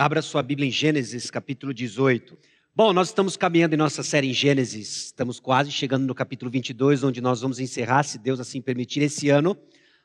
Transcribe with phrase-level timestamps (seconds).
[0.00, 2.34] Abra sua Bíblia em Gênesis, capítulo 18.
[2.74, 5.08] Bom, nós estamos caminhando em nossa série em Gênesis.
[5.08, 9.28] Estamos quase chegando no capítulo 22, onde nós vamos encerrar, se Deus assim permitir, esse
[9.28, 9.54] ano.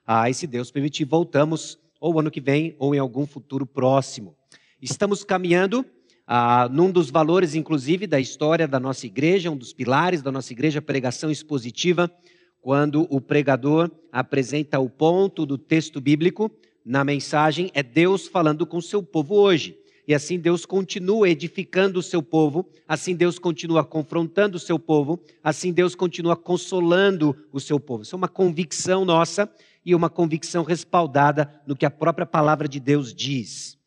[0.06, 4.36] Ah, e se Deus permitir, voltamos ou ano que vem ou em algum futuro próximo.
[4.82, 5.86] Estamos caminhando
[6.28, 10.52] ah, num dos valores, inclusive, da história da nossa igreja, um dos pilares da nossa
[10.52, 12.12] igreja, pregação expositiva,
[12.62, 16.52] quando o pregador apresenta o ponto do texto bíblico
[16.84, 19.85] na mensagem, é Deus falando com seu povo hoje.
[20.08, 25.20] E assim Deus continua edificando o seu povo, assim Deus continua confrontando o seu povo,
[25.44, 28.04] assim Deus continua consolando o seu povo.
[28.04, 29.50] Isso é uma convicção nossa
[29.84, 33.78] e uma convicção respaldada no que a própria palavra de Deus diz.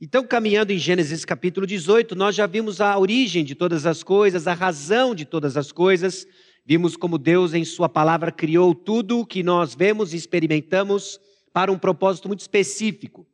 [0.00, 4.46] Então, caminhando em Gênesis capítulo 18, nós já vimos a origem de todas as coisas,
[4.46, 6.26] a razão de todas as coisas,
[6.66, 11.20] vimos como Deus, em Sua palavra, criou tudo o que nós vemos e experimentamos
[11.52, 13.26] para um propósito muito específico.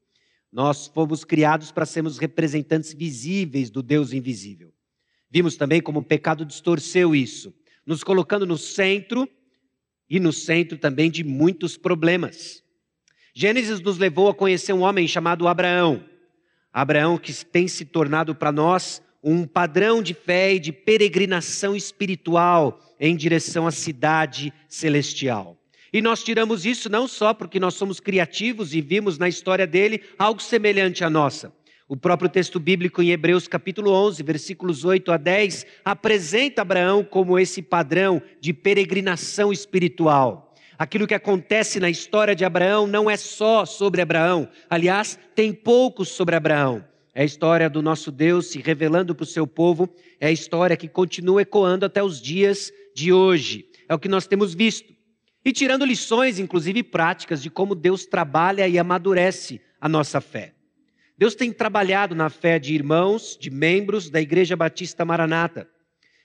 [0.50, 4.72] Nós fomos criados para sermos representantes visíveis do Deus invisível.
[5.30, 9.28] Vimos também como o pecado distorceu isso, nos colocando no centro
[10.08, 12.62] e no centro também de muitos problemas.
[13.34, 16.04] Gênesis nos levou a conhecer um homem chamado Abraão.
[16.72, 22.80] Abraão que tem se tornado para nós um padrão de fé e de peregrinação espiritual
[22.98, 25.57] em direção à cidade celestial.
[25.92, 30.02] E nós tiramos isso não só porque nós somos criativos e vimos na história dele
[30.18, 31.52] algo semelhante à nossa.
[31.88, 37.38] O próprio texto bíblico em Hebreus capítulo 11, versículos 8 a 10, apresenta Abraão como
[37.38, 40.52] esse padrão de peregrinação espiritual.
[40.78, 46.04] Aquilo que acontece na história de Abraão não é só sobre Abraão, aliás, tem pouco
[46.04, 46.84] sobre Abraão.
[47.14, 49.88] É a história do nosso Deus se revelando para o seu povo,
[50.20, 53.64] é a história que continua ecoando até os dias de hoje.
[53.88, 54.97] É o que nós temos visto
[55.44, 60.54] e tirando lições, inclusive práticas, de como Deus trabalha e amadurece a nossa fé.
[61.16, 65.68] Deus tem trabalhado na fé de irmãos, de membros da Igreja Batista Maranata.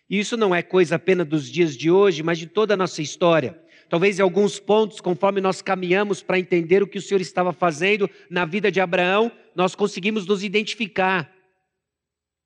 [0.10, 3.02] E isso não é coisa apenas dos dias de hoje, mas de toda a nossa
[3.02, 3.60] história.
[3.90, 8.10] Talvez em alguns pontos, conforme nós caminhamos para entender o que o Senhor estava fazendo
[8.30, 11.32] na vida de Abraão, nós conseguimos nos identificar.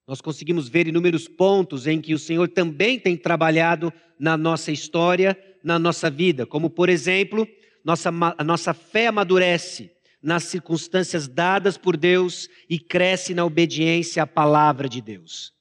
[0.07, 5.37] Nós conseguimos ver inúmeros pontos em que o Senhor também tem trabalhado na nossa história
[5.63, 7.45] na nossa vida, como por exemplo,
[7.83, 9.91] nossa, a nossa fé amadurece
[10.23, 15.51] nas circunstâncias dadas por Deus e cresce na obediência à palavra de Deus.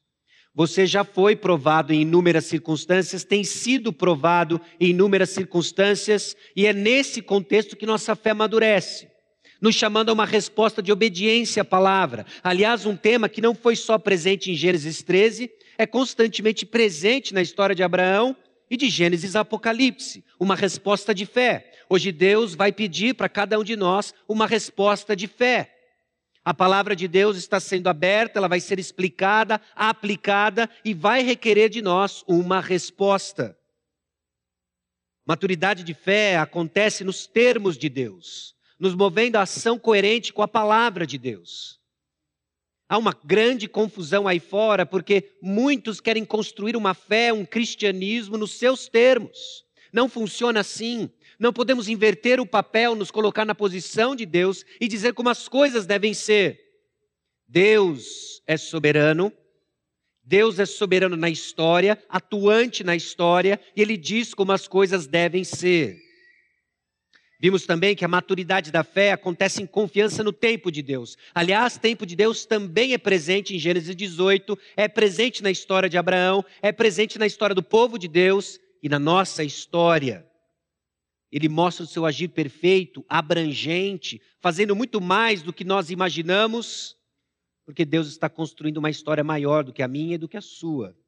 [0.54, 6.72] Você já foi provado em inúmeras circunstâncias, tem sido provado em inúmeras circunstâncias, e é
[6.72, 9.08] nesse contexto que nossa fé amadurece,
[9.60, 12.26] nos chamando a uma resposta de obediência à palavra.
[12.42, 17.42] Aliás, um tema que não foi só presente em Gênesis 13, é constantemente presente na
[17.42, 18.36] história de Abraão
[18.70, 21.72] e de Gênesis a Apocalipse, uma resposta de fé.
[21.88, 25.72] Hoje Deus vai pedir para cada um de nós uma resposta de fé.
[26.44, 31.68] A palavra de Deus está sendo aberta, ela vai ser explicada, aplicada e vai requerer
[31.68, 33.56] de nós uma resposta.
[35.26, 40.48] Maturidade de fé acontece nos termos de Deus, nos movendo a ação coerente com a
[40.48, 41.80] palavra de Deus.
[42.88, 48.52] Há uma grande confusão aí fora, porque muitos querem construir uma fé, um cristianismo nos
[48.52, 49.64] seus termos.
[49.92, 51.10] Não funciona assim.
[51.38, 55.48] Não podemos inverter o papel, nos colocar na posição de Deus e dizer como as
[55.48, 56.60] coisas devem ser.
[57.48, 59.32] Deus é soberano,
[60.22, 65.44] Deus é soberano na história, atuante na história, e Ele diz como as coisas devem
[65.44, 66.05] ser.
[67.46, 71.16] Vimos também que a maturidade da fé acontece em confiança no tempo de Deus.
[71.32, 75.96] Aliás, tempo de Deus também é presente em Gênesis 18, é presente na história de
[75.96, 80.28] Abraão, é presente na história do povo de Deus e na nossa história.
[81.30, 86.96] Ele mostra o seu agir perfeito, abrangente, fazendo muito mais do que nós imaginamos,
[87.64, 90.42] porque Deus está construindo uma história maior do que a minha e do que a
[90.42, 90.98] sua.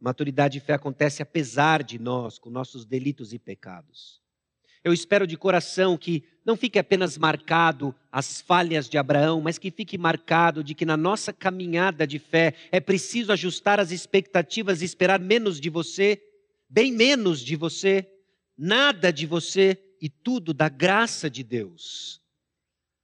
[0.00, 4.20] Maturidade de fé acontece apesar de nós, com nossos delitos e pecados.
[4.82, 9.70] Eu espero de coração que não fique apenas marcado as falhas de Abraão, mas que
[9.70, 14.84] fique marcado de que na nossa caminhada de fé é preciso ajustar as expectativas e
[14.86, 16.20] esperar menos de você,
[16.68, 18.10] bem menos de você,
[18.56, 22.20] nada de você e tudo da graça de Deus.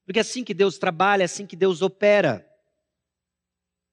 [0.07, 2.47] Porque é assim que Deus trabalha, é assim que Deus opera.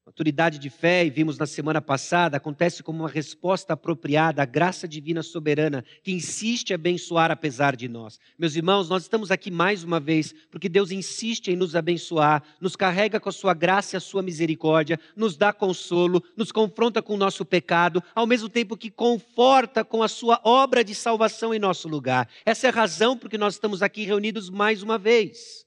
[0.06, 4.86] Maturidade de fé, e vimos na semana passada, acontece como uma resposta apropriada à graça
[4.86, 8.20] divina soberana, que insiste em abençoar apesar de nós.
[8.38, 12.76] Meus irmãos, nós estamos aqui mais uma vez, porque Deus insiste em nos abençoar, nos
[12.76, 17.14] carrega com a sua graça e a sua misericórdia, nos dá consolo, nos confronta com
[17.14, 21.60] o nosso pecado, ao mesmo tempo que conforta com a sua obra de salvação em
[21.60, 22.28] nosso lugar.
[22.46, 25.66] Essa é a razão por que nós estamos aqui reunidos mais uma vez.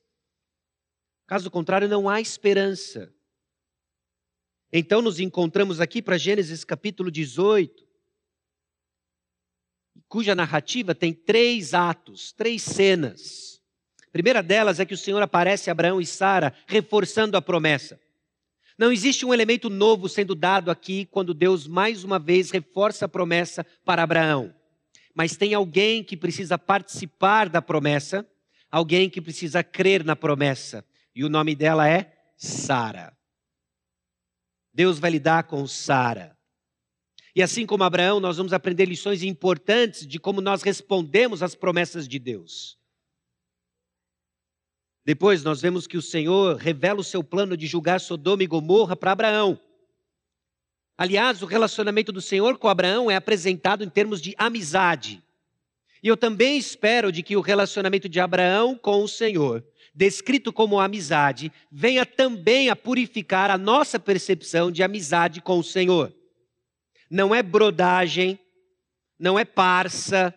[1.27, 3.16] Caso contrário, não há esperança.
[4.73, 7.87] Então, nos encontramos aqui para Gênesis capítulo 18,
[10.09, 13.61] cuja narrativa tem três atos, três cenas.
[14.03, 18.01] A primeira delas é que o Senhor aparece a Abraão e Sara, reforçando a promessa.
[18.79, 23.09] Não existe um elemento novo sendo dado aqui quando Deus mais uma vez reforça a
[23.09, 24.55] promessa para Abraão.
[25.15, 28.27] Mas tem alguém que precisa participar da promessa,
[28.71, 30.85] alguém que precisa crer na promessa.
[31.15, 33.16] E o nome dela é Sara.
[34.77, 36.37] Deus vai lidar com Sara.
[37.35, 42.07] E assim como Abraão, nós vamos aprender lições importantes de como nós respondemos às promessas
[42.07, 42.79] de Deus.
[45.03, 48.95] Depois nós vemos que o Senhor revela o seu plano de julgar Sodoma e Gomorra
[48.95, 49.59] para Abraão.
[50.99, 55.23] Aliás, o relacionamento do Senhor com Abraão é apresentado em termos de amizade.
[56.03, 59.65] E eu também espero de que o relacionamento de Abraão com o Senhor,
[59.97, 66.15] descrito como amizade, venha também a purificar a nossa percepção de amizade com o Senhor.
[67.11, 68.39] Não é brodagem,
[69.19, 70.33] não é parça,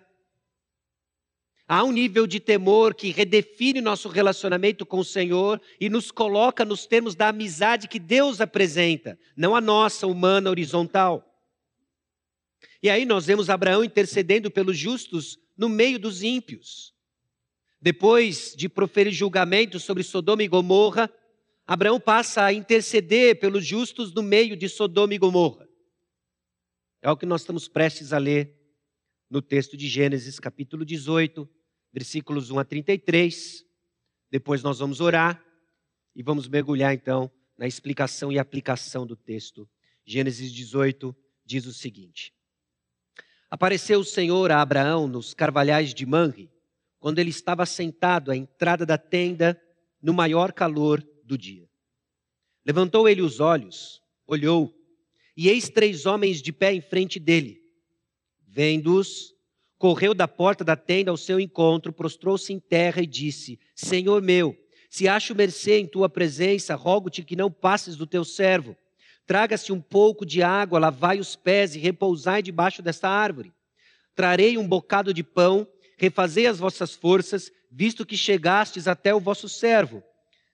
[1.71, 6.65] Há um nível de temor que redefine nosso relacionamento com o Senhor e nos coloca
[6.65, 11.23] nos termos da amizade que Deus apresenta, não a nossa humana horizontal.
[12.81, 16.91] E aí nós vemos Abraão intercedendo pelos justos no meio dos ímpios.
[17.81, 21.10] Depois de proferir julgamento sobre Sodoma e Gomorra,
[21.66, 25.68] Abraão passa a interceder pelos justos no meio de Sodoma e Gomorra.
[27.02, 28.54] É o que nós estamos prestes a ler
[29.30, 31.48] no texto de Gênesis, capítulo 18,
[31.94, 33.64] versículos 1 a 33.
[34.30, 35.42] Depois nós vamos orar
[36.16, 39.70] e vamos mergulhar então na explicação e aplicação do texto.
[40.06, 41.16] Gênesis 18
[41.46, 42.34] diz o seguinte:
[43.50, 46.50] Apareceu o Senhor a Abraão nos carvalhais de Manre,
[47.00, 49.60] quando ele estava sentado à entrada da tenda
[50.01, 51.69] no maior calor do dia.
[52.66, 54.74] Levantou ele os olhos, olhou,
[55.36, 57.62] e eis três homens de pé em frente dele.
[58.46, 59.34] Vendo-os,
[59.78, 64.56] correu da porta da tenda ao seu encontro, prostrou-se em terra e disse: Senhor meu,
[64.90, 68.75] se acho mercê em tua presença, rogo-te que não passes do teu servo.
[69.25, 73.54] Traga-se um pouco de água, lavai os pés e repousai debaixo desta árvore.
[74.16, 75.68] Trarei um bocado de pão,
[76.00, 80.01] refazei as vossas forças, visto que chegastes até o vosso servo.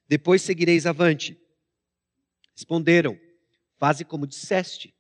[0.08, 1.40] Depois seguireis avante.
[2.54, 3.18] Responderam:
[3.78, 4.94] Faze como disseste.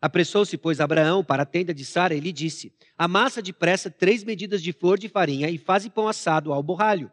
[0.00, 4.60] Apressou-se, pois, Abraão para a tenda de Sara e lhe disse: Amassa depressa três medidas
[4.60, 7.10] de flor de farinha e faze pão assado ao borralho.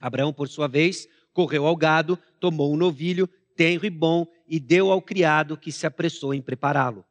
[0.00, 4.90] Abraão, por sua vez, correu ao gado, tomou um novilho, tenro e bom, e deu
[4.90, 7.04] ao criado que se apressou em prepará-lo.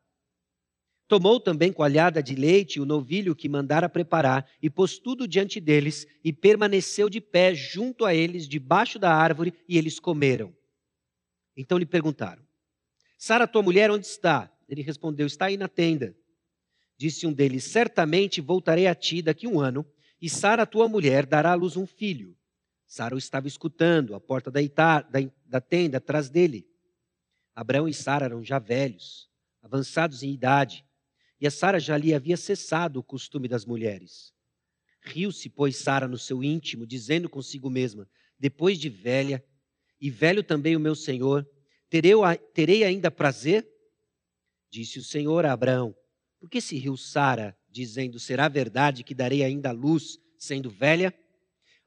[1.09, 6.05] Tomou também coalhada de leite o novilho que mandara preparar, e pôs tudo diante deles,
[6.23, 10.55] e permaneceu de pé junto a eles, debaixo da árvore, e eles comeram.
[11.57, 12.43] Então lhe perguntaram:
[13.17, 14.51] Sara, tua mulher, onde está?
[14.69, 16.15] Ele respondeu: Está aí na tenda.
[16.95, 19.83] Disse um deles: Certamente voltarei a ti daqui um ano,
[20.21, 22.37] e Sara, tua mulher, dará à luz um filho.
[22.85, 26.67] Sara o estava escutando, à porta da, da, da tenda, atrás dele.
[27.55, 29.27] Abraão e Sara eram já velhos,
[29.63, 30.85] avançados em idade,
[31.39, 34.33] e a Sara já lhe havia cessado o costume das mulheres.
[35.01, 38.07] Riu-se, pois, Sara no seu íntimo, dizendo consigo mesma:
[38.37, 39.43] Depois de velha,
[39.99, 41.47] e velho também o meu senhor,
[41.89, 43.67] terei, ainda prazer?
[44.69, 45.95] Disse o Senhor a Abraão:
[46.39, 51.13] Por que se riu Sara, dizendo: Será verdade que darei ainda luz, sendo velha?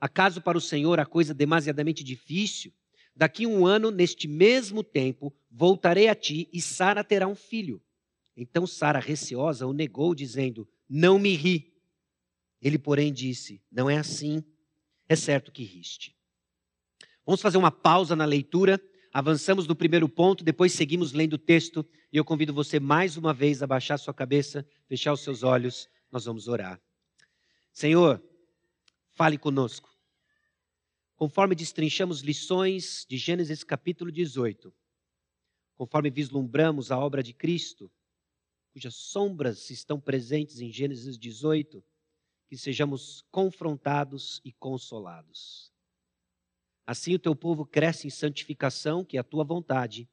[0.00, 2.72] Acaso para o Senhor a coisa demasiadamente difícil?
[3.14, 7.80] Daqui um ano, neste mesmo tempo, voltarei a ti e Sara terá um filho.
[8.36, 11.72] Então Sara, receosa, o negou, dizendo: Não me ri.
[12.60, 14.42] Ele, porém, disse: Não é assim.
[15.08, 16.16] É certo que riste.
[17.26, 18.80] Vamos fazer uma pausa na leitura
[19.12, 23.34] Avançamos no primeiro ponto, depois seguimos lendo o texto e eu convido você mais uma
[23.34, 26.80] vez a baixar sua cabeça, fechar os seus olhos, nós vamos orar.
[27.74, 28.22] Senhor,
[29.10, 29.94] fale conosco.
[31.14, 34.74] Conforme destrinchamos lições de Gênesis capítulo 18,
[35.76, 37.92] conforme vislumbramos a obra de Cristo,
[38.72, 41.84] cujas sombras estão presentes em Gênesis 18,
[42.48, 45.72] que sejamos confrontados e consolados.
[46.86, 50.08] Assim o teu povo cresce em santificação, que é a tua vontade.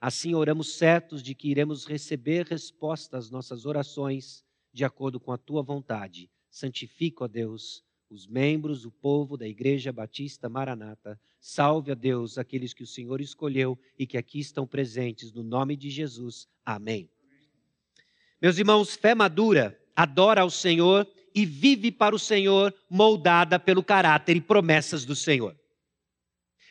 [0.00, 5.38] Assim oramos certos de que iremos receber resposta às nossas orações de acordo com a
[5.38, 6.30] tua vontade.
[6.50, 11.18] Santifica, ó Deus, os membros, o povo da Igreja Batista Maranata.
[11.40, 15.76] Salve, a Deus, aqueles que o Senhor escolheu e que aqui estão presentes, no nome
[15.76, 16.46] de Jesus.
[16.64, 17.08] Amém.
[18.42, 24.36] Meus irmãos, fé madura adora ao Senhor e vive para o Senhor, moldada pelo caráter
[24.36, 25.54] e promessas do Senhor.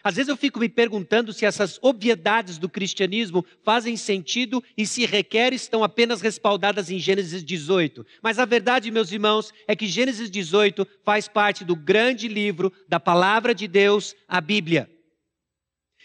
[0.03, 5.05] Às vezes eu fico me perguntando se essas obviedades do cristianismo fazem sentido e se
[5.05, 8.05] requer estão apenas respaldadas em Gênesis 18.
[8.21, 12.99] Mas a verdade, meus irmãos, é que Gênesis 18 faz parte do grande livro da
[12.99, 14.89] palavra de Deus, a Bíblia.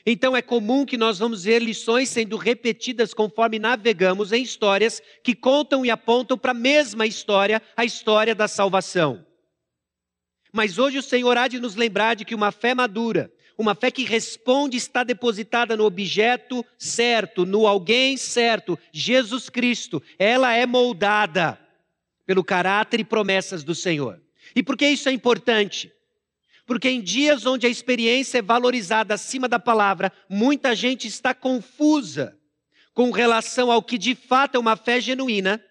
[0.08, 5.34] Então é comum que nós vamos ver lições sendo repetidas conforme navegamos em histórias que
[5.34, 9.26] contam e apontam para a mesma história, a história da salvação.
[10.52, 13.90] Mas hoje o Senhor há de nos lembrar de que uma fé madura, uma fé
[13.90, 20.00] que responde está depositada no objeto certo, no alguém certo, Jesus Cristo.
[20.20, 21.58] Ela é moldada
[22.24, 24.22] pelo caráter e promessas do Senhor.
[24.54, 25.92] E por que isso é importante?
[26.66, 32.36] Porque em dias onde a experiência é valorizada acima da palavra, muita gente está confusa
[32.92, 35.62] com relação ao que de fato é uma fé genuína,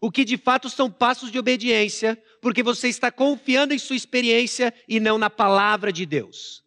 [0.00, 4.74] o que de fato são passos de obediência, porque você está confiando em sua experiência
[4.88, 6.64] e não na palavra de Deus.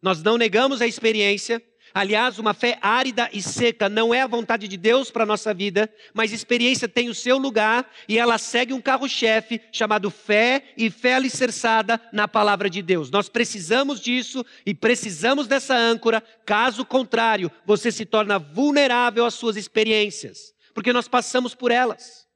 [0.00, 1.62] Nós não negamos a experiência.
[1.98, 5.52] Aliás, uma fé árida e seca não é a vontade de Deus para a nossa
[5.52, 10.90] vida, mas experiência tem o seu lugar e ela segue um carro-chefe chamado fé e
[10.90, 13.10] fé alicerçada na palavra de Deus.
[13.10, 19.56] Nós precisamos disso e precisamos dessa âncora, caso contrário, você se torna vulnerável às suas
[19.56, 22.27] experiências, porque nós passamos por elas.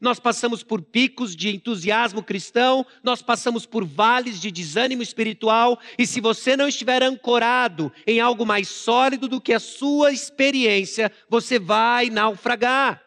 [0.00, 6.06] Nós passamos por picos de entusiasmo cristão, nós passamos por vales de desânimo espiritual, e
[6.06, 11.58] se você não estiver ancorado em algo mais sólido do que a sua experiência, você
[11.58, 13.02] vai naufragar.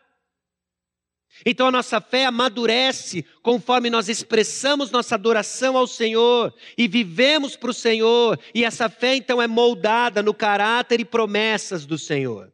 [1.46, 7.70] Então a nossa fé amadurece conforme nós expressamos nossa adoração ao Senhor e vivemos para
[7.70, 12.52] o Senhor, e essa fé então é moldada no caráter e promessas do Senhor.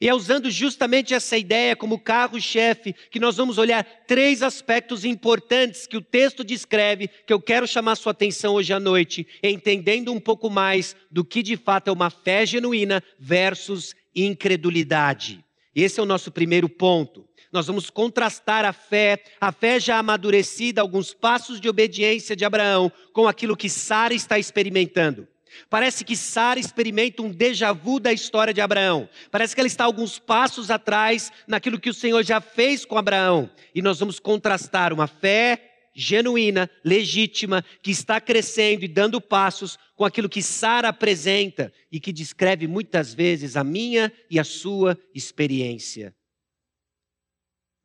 [0.00, 5.86] E é usando justamente essa ideia como carro-chefe que nós vamos olhar três aspectos importantes
[5.86, 10.18] que o texto descreve, que eu quero chamar sua atenção hoje à noite, entendendo um
[10.18, 15.44] pouco mais do que de fato é uma fé genuína versus incredulidade.
[15.74, 17.28] Esse é o nosso primeiro ponto.
[17.52, 22.90] Nós vamos contrastar a fé, a fé já amadurecida, alguns passos de obediência de Abraão,
[23.12, 25.28] com aquilo que Sara está experimentando.
[25.68, 29.08] Parece que Sara experimenta um déjà vu da história de Abraão.
[29.30, 33.50] Parece que ela está alguns passos atrás naquilo que o Senhor já fez com Abraão.
[33.74, 40.04] E nós vamos contrastar uma fé genuína, legítima, que está crescendo e dando passos com
[40.04, 46.14] aquilo que Sara apresenta e que descreve muitas vezes a minha e a sua experiência.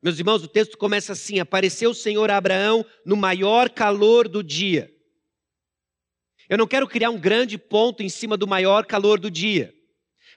[0.01, 4.43] Meus irmãos, o texto começa assim: Apareceu o Senhor a Abraão no maior calor do
[4.43, 4.94] dia.
[6.49, 9.73] Eu não quero criar um grande ponto em cima do maior calor do dia.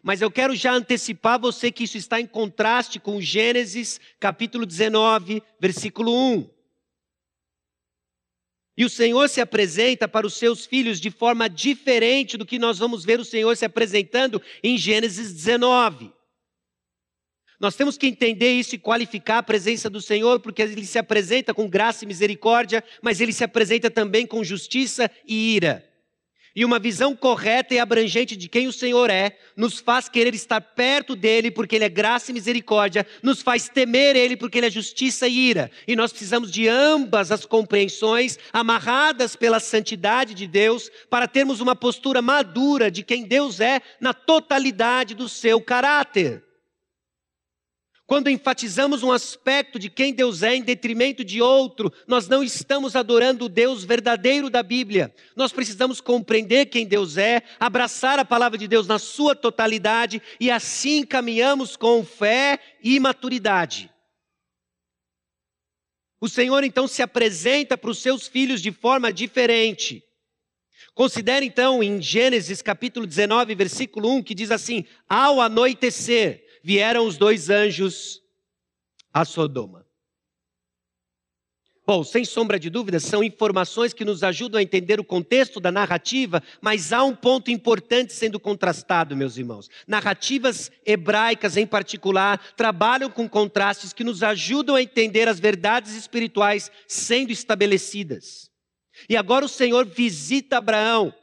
[0.02, 5.42] Mas eu quero já antecipar você que isso está em contraste com Gênesis capítulo 19,
[5.60, 6.50] versículo 1.
[8.76, 12.78] E o Senhor se apresenta para os seus filhos de forma diferente do que nós
[12.78, 16.12] vamos ver o Senhor se apresentando em Gênesis 19.
[17.58, 21.52] Nós temos que entender isso e qualificar a presença do Senhor, porque ele se apresenta
[21.52, 25.88] com graça e misericórdia, mas ele se apresenta também com justiça e ira
[26.58, 30.60] e uma visão correta e abrangente de quem o Senhor é, nos faz querer estar
[30.60, 34.70] perto dele, porque ele é graça e misericórdia, nos faz temer ele, porque ele é
[34.70, 35.70] justiça e ira.
[35.86, 41.76] E nós precisamos de ambas as compreensões, amarradas pela santidade de Deus, para termos uma
[41.76, 46.42] postura madura de quem Deus é na totalidade do seu caráter.
[48.08, 52.96] Quando enfatizamos um aspecto de quem Deus é em detrimento de outro, nós não estamos
[52.96, 55.14] adorando o Deus verdadeiro da Bíblia.
[55.36, 60.50] Nós precisamos compreender quem Deus é, abraçar a palavra de Deus na sua totalidade e
[60.50, 63.90] assim caminhamos com fé e maturidade.
[66.18, 70.02] O Senhor então se apresenta para os seus filhos de forma diferente.
[70.94, 77.16] Considere então em Gênesis capítulo 19, versículo 1, que diz assim: Ao anoitecer, vieram os
[77.16, 78.22] dois anjos
[79.12, 79.88] a Sodoma.
[81.88, 85.72] Bom, sem sombra de dúvida, são informações que nos ajudam a entender o contexto da
[85.72, 89.70] narrativa, mas há um ponto importante sendo contrastado, meus irmãos.
[89.86, 96.70] Narrativas hebraicas, em particular, trabalham com contrastes que nos ajudam a entender as verdades espirituais
[96.86, 98.50] sendo estabelecidas.
[99.08, 101.14] E agora o Senhor visita Abraão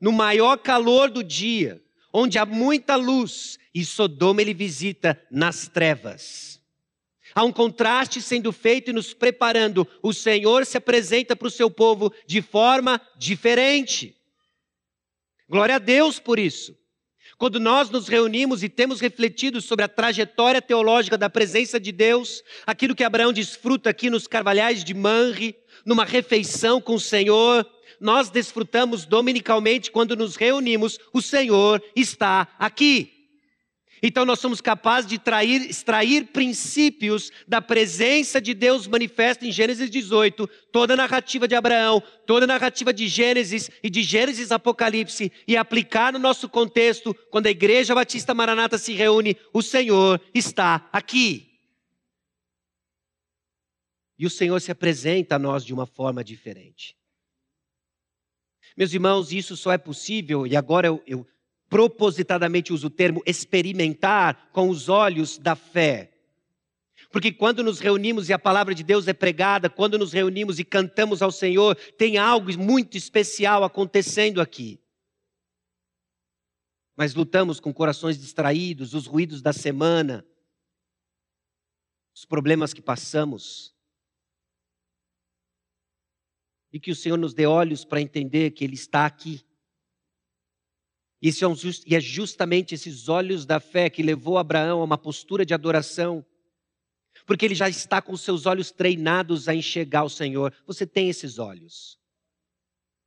[0.00, 1.80] no maior calor do dia,
[2.12, 6.60] onde há muita luz, e Sodoma ele visita nas trevas.
[7.34, 9.86] Há um contraste sendo feito e nos preparando.
[10.02, 14.16] O Senhor se apresenta para o seu povo de forma diferente.
[15.48, 16.76] Glória a Deus por isso.
[17.36, 22.42] Quando nós nos reunimos e temos refletido sobre a trajetória teológica da presença de Deus,
[22.66, 25.54] aquilo que Abraão desfruta aqui nos carvalhais de Manre,
[25.86, 27.64] numa refeição com o Senhor,
[28.00, 33.17] nós desfrutamos dominicalmente quando nos reunimos, o Senhor está aqui.
[34.02, 39.90] Então nós somos capazes de trair, extrair princípios da presença de Deus manifesta em Gênesis
[39.90, 45.32] 18, toda a narrativa de Abraão, toda a narrativa de Gênesis e de Gênesis Apocalipse
[45.46, 50.88] e aplicar no nosso contexto, quando a Igreja Batista Maranata se reúne, o Senhor está
[50.92, 51.48] aqui.
[54.18, 56.96] E o Senhor se apresenta a nós de uma forma diferente.
[58.76, 61.26] Meus irmãos, isso só é possível, e agora eu, eu
[61.68, 66.12] propositadamente uso o termo experimentar com os olhos da fé.
[67.10, 70.64] Porque quando nos reunimos e a palavra de Deus é pregada, quando nos reunimos e
[70.64, 74.80] cantamos ao Senhor, tem algo muito especial acontecendo aqui.
[76.96, 80.26] Mas lutamos com corações distraídos, os ruídos da semana,
[82.14, 83.74] os problemas que passamos.
[86.72, 89.47] E que o Senhor nos dê olhos para entender que Ele está aqui
[91.20, 96.24] e é justamente esses olhos da fé que levou Abraão a uma postura de adoração,
[97.26, 100.54] porque ele já está com seus olhos treinados a enxergar o Senhor.
[100.66, 101.98] Você tem esses olhos.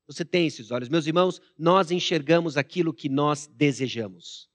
[0.05, 0.89] Você tem esses olhos.
[0.89, 4.49] Meus irmãos, nós enxergamos aquilo que nós desejamos.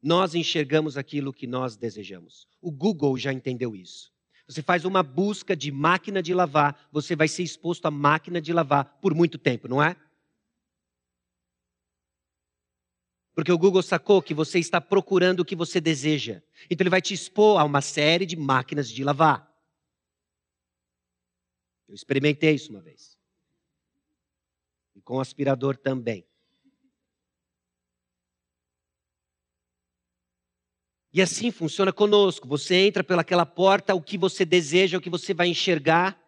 [0.00, 2.46] Nós enxergamos aquilo que nós desejamos.
[2.60, 4.12] O Google já entendeu isso.
[4.46, 8.52] Você faz uma busca de máquina de lavar, você vai ser exposto à máquina de
[8.52, 9.96] lavar por muito tempo, não é?
[13.40, 16.42] Porque o Google sacou que você está procurando o que você deseja.
[16.68, 19.50] Então ele vai te expor a uma série de máquinas de lavar.
[21.88, 23.18] Eu experimentei isso uma vez.
[24.94, 26.22] E com aspirador também.
[31.10, 32.46] E assim funciona conosco.
[32.46, 36.20] Você entra pelaquela porta, o que você deseja, o que você vai enxergar.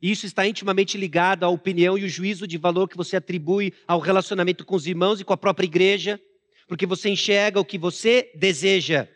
[0.00, 4.00] Isso está intimamente ligado à opinião e o juízo de valor que você atribui ao
[4.00, 6.18] relacionamento com os irmãos e com a própria igreja,
[6.66, 9.08] porque você enxerga o que você deseja.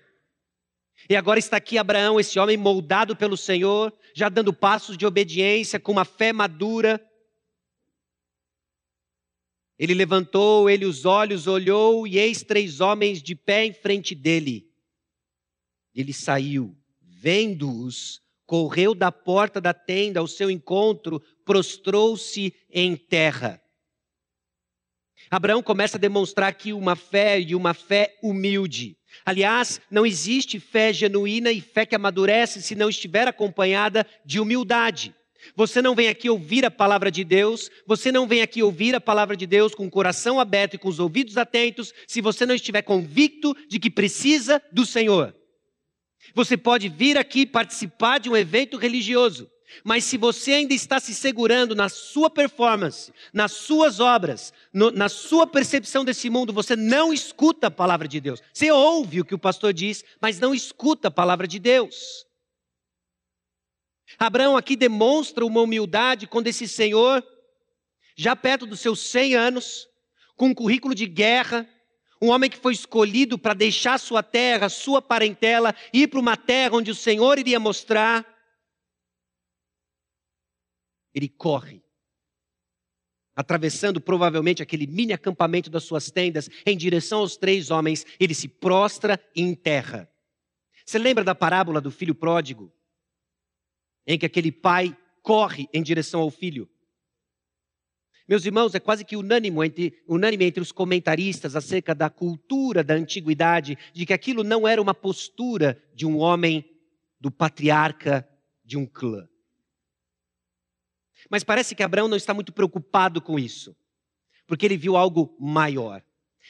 [1.09, 5.81] E agora está aqui Abraão, esse homem moldado pelo Senhor, já dando passos de obediência,
[5.81, 7.01] com uma fé madura.
[9.79, 14.71] Ele levantou, ele os olhos, olhou, e eis três homens de pé em frente dele.
[15.95, 18.24] Ele saiu, vendo-os,
[18.55, 23.61] correu da porta da tenda ao seu encontro, prostrou-se em terra.
[25.29, 28.97] Abraão começa a demonstrar aqui uma fé e uma fé humilde.
[29.27, 35.13] Aliás, não existe fé genuína e fé que amadurece se não estiver acompanhada de humildade.
[35.57, 39.01] Você não vem aqui ouvir a palavra de Deus, você não vem aqui ouvir a
[39.01, 42.55] palavra de Deus com o coração aberto e com os ouvidos atentos, se você não
[42.55, 45.35] estiver convicto de que precisa do Senhor.
[46.33, 49.51] Você pode vir aqui participar de um evento religioso,
[49.83, 55.09] mas se você ainda está se segurando na sua performance, nas suas obras, no, na
[55.09, 58.41] sua percepção desse mundo, você não escuta a palavra de Deus.
[58.53, 62.25] Você ouve o que o pastor diz, mas não escuta a palavra de Deus.
[64.19, 67.25] Abraão aqui demonstra uma humildade quando esse senhor,
[68.17, 69.89] já perto dos seus 100 anos,
[70.37, 71.69] com um currículo de guerra,
[72.21, 76.77] um homem que foi escolhido para deixar sua terra, sua parentela, ir para uma terra
[76.77, 78.25] onde o Senhor iria mostrar.
[81.15, 81.83] Ele corre,
[83.37, 88.49] atravessando provavelmente aquele mini acampamento das suas tendas, em direção aos três homens, ele se
[88.49, 90.11] prostra em terra.
[90.85, 92.73] Você lembra da parábola do filho pródigo?
[94.07, 96.69] Em que aquele pai corre em direção ao filho.
[98.27, 102.95] Meus irmãos, é quase que unânime entre, unânime entre os comentaristas acerca da cultura da
[102.95, 106.65] antiguidade, de que aquilo não era uma postura de um homem,
[107.21, 108.29] do patriarca
[108.65, 109.29] de um clã.
[111.31, 113.77] Mas parece que Abraão não está muito preocupado com isso,
[114.47, 116.03] porque ele viu algo maior.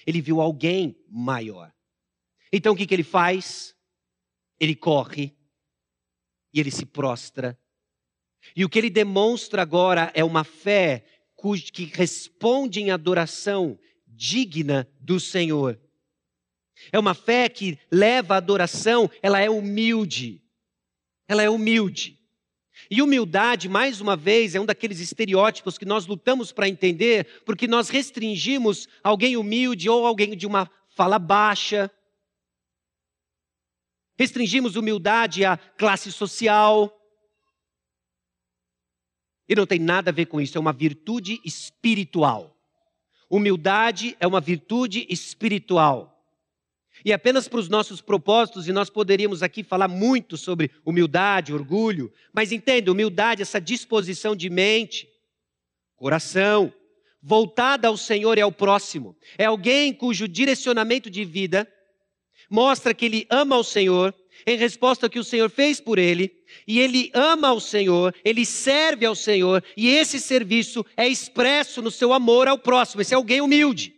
[0.07, 1.73] Ele viu alguém maior.
[2.53, 3.75] Então o que, que ele faz?
[4.59, 5.37] Ele corre
[6.53, 7.59] e ele se prostra.
[8.55, 11.05] E o que ele demonstra agora é uma fé
[11.53, 15.79] que responde em adoração digna do Senhor.
[16.91, 20.43] É uma fé que leva a adoração, ela é humilde.
[21.29, 22.19] Ela é humilde.
[22.91, 27.67] E humildade, mais uma vez, é um daqueles estereótipos que nós lutamos para entender, porque
[27.67, 31.91] nós restringimos alguém humilde ou alguém de uma fala baixa.
[34.19, 36.93] Restringimos humildade à classe social.
[39.49, 42.57] E não tem nada a ver com isso, é uma virtude espiritual.
[43.29, 46.11] Humildade é uma virtude espiritual.
[47.05, 52.13] E apenas para os nossos propósitos, e nós poderíamos aqui falar muito sobre humildade, orgulho,
[52.33, 55.09] mas entenda, humildade, essa disposição de mente,
[55.97, 56.73] coração,
[57.21, 59.17] voltada ao Senhor e ao próximo.
[59.37, 61.67] É alguém cujo direcionamento de vida
[62.51, 64.15] mostra que ele ama o Senhor,
[64.47, 66.33] em resposta ao que o Senhor fez por ele,
[66.67, 71.91] e ele ama o Senhor, ele serve ao Senhor, e esse serviço é expresso no
[71.91, 73.01] seu amor ao próximo.
[73.03, 73.95] Esse é alguém humilde.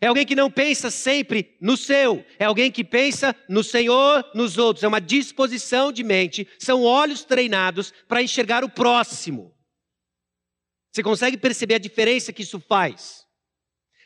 [0.00, 4.58] É alguém que não pensa sempre no seu, é alguém que pensa no Senhor, nos
[4.58, 4.82] outros.
[4.82, 9.54] É uma disposição de mente, são olhos treinados para enxergar o próximo.
[10.90, 13.21] Você consegue perceber a diferença que isso faz?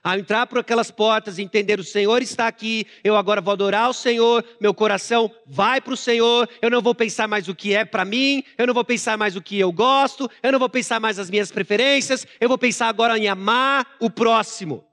[0.06, 3.90] Ao entrar por aquelas portas e entender o Senhor está aqui, eu agora vou adorar
[3.90, 7.74] o Senhor, meu coração vai para o Senhor, eu não vou pensar mais o que
[7.74, 10.68] é para mim, eu não vou pensar mais o que eu gosto, eu não vou
[10.68, 14.86] pensar mais as minhas preferências, eu vou pensar agora em amar o próximo.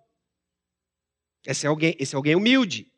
[1.45, 2.91] Esse é alguém, esse é alguém humilde.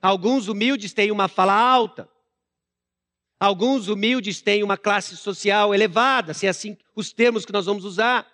[0.00, 2.10] Alguns humildes têm uma fala alta.
[3.38, 7.84] Alguns humildes têm uma classe social elevada, se é assim os termos que nós vamos
[7.84, 8.31] usar.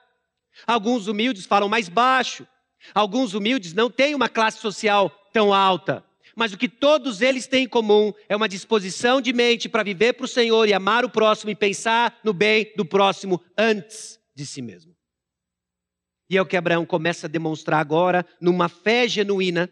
[0.66, 2.47] Alguns humildes falam mais baixo.
[2.94, 6.05] Alguns humildes não têm uma classe social tão alta.
[6.37, 10.12] Mas o que todos eles têm em comum é uma disposição de mente para viver
[10.12, 14.47] para o Senhor e amar o próximo e pensar no bem do próximo antes de
[14.47, 14.94] si mesmo.
[16.31, 19.68] E é o que Abraão começa a demonstrar agora, numa fé genuína,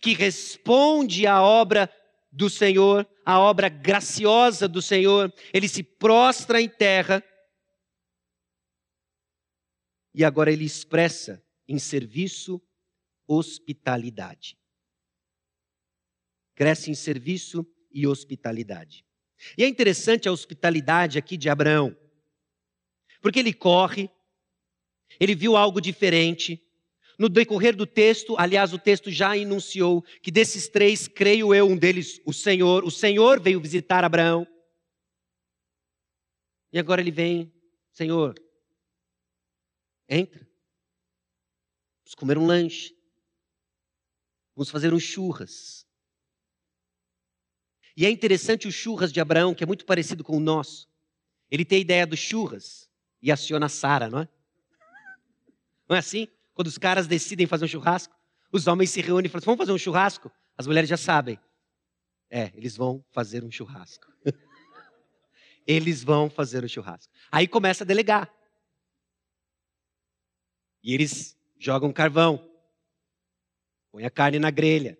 [0.00, 1.90] que responde à obra
[2.30, 5.32] do Senhor, à obra graciosa do Senhor.
[5.52, 7.24] Ele se prostra em terra.
[10.16, 12.58] E agora ele expressa em serviço
[13.28, 14.58] hospitalidade.
[16.54, 19.04] Cresce em serviço e hospitalidade.
[19.58, 21.94] E é interessante a hospitalidade aqui de Abraão,
[23.20, 24.08] porque ele corre,
[25.20, 26.62] ele viu algo diferente.
[27.18, 31.76] No decorrer do texto, aliás, o texto já enunciou que desses três, creio eu, um
[31.76, 34.46] deles, o Senhor, o Senhor veio visitar Abraão.
[36.72, 37.52] E agora ele vem,
[37.92, 38.34] Senhor,
[40.08, 40.46] entra.
[42.04, 42.96] Vamos comer um lanche.
[44.54, 45.86] Vamos fazer um churras.
[47.96, 50.88] E é interessante o churras de Abraão, que é muito parecido com o nosso.
[51.50, 52.90] Ele tem a ideia do churras
[53.22, 54.28] e aciona Sara, não é?
[55.88, 56.28] Não é assim?
[56.52, 58.14] Quando os caras decidem fazer um churrasco,
[58.52, 60.30] os homens se reúnem e falam: assim, vamos fazer um churrasco?
[60.56, 61.38] As mulheres já sabem.
[62.30, 64.06] É, eles vão fazer um churrasco.
[65.66, 67.12] eles vão fazer um churrasco.
[67.30, 68.32] Aí começa a delegar.
[70.86, 72.48] E eles jogam carvão,
[73.90, 74.96] põe a carne na grelha,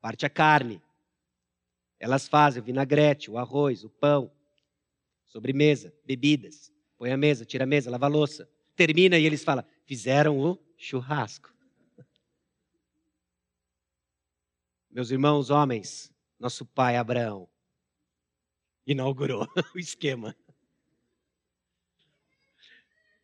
[0.00, 0.82] parte a carne.
[2.00, 4.32] Elas fazem o vinagrete, o arroz, o pão,
[5.26, 6.72] sobremesa, bebidas.
[6.98, 10.58] Põe a mesa, tira a mesa, lava a louça termina e eles falam: fizeram o
[10.76, 11.52] churrasco.
[14.90, 17.48] Meus irmãos, homens, nosso pai Abraão
[18.86, 20.36] inaugurou o esquema.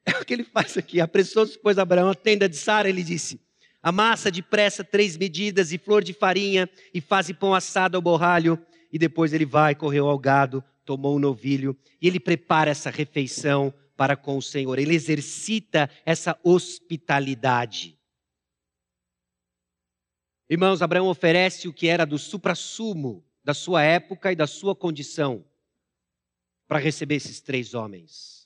[0.09, 1.03] É o que ele faz aqui.
[1.03, 3.38] Apressou-se, pois Abraão, a tenda de Sara, ele disse:
[3.83, 8.59] Amassa depressa três medidas e flor de farinha e faz pão assado ao borralho.
[8.90, 13.73] E depois ele vai, correu ao gado, tomou um novilho e ele prepara essa refeição
[13.99, 14.79] para com o Senhor.
[14.79, 17.99] Ele exercita essa hospitalidade.
[20.49, 25.44] Irmãos, Abraão oferece o que era do suprassumo da sua época e da sua condição
[26.66, 28.38] para receber esses três homens.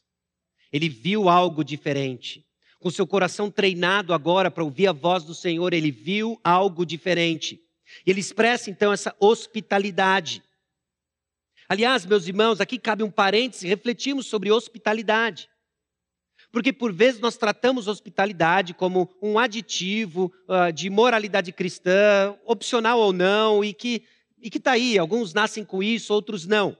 [0.72, 2.44] Ele viu algo diferente.
[2.80, 7.60] Com seu coração treinado agora para ouvir a voz do Senhor, ele viu algo diferente.
[8.06, 10.42] Ele expressa então essa hospitalidade.
[11.68, 15.48] Aliás, meus irmãos, aqui cabe um parêntese, refletimos sobre hospitalidade.
[16.50, 23.12] Porque por vezes nós tratamos hospitalidade como um aditivo uh, de moralidade cristã, opcional ou
[23.12, 24.04] não, e que
[24.42, 24.98] e está aí.
[24.98, 26.76] Alguns nascem com isso, outros não.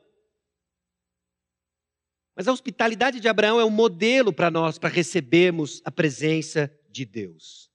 [2.34, 7.04] Mas a hospitalidade de Abraão é um modelo para nós, para recebermos a presença de
[7.04, 7.72] Deus.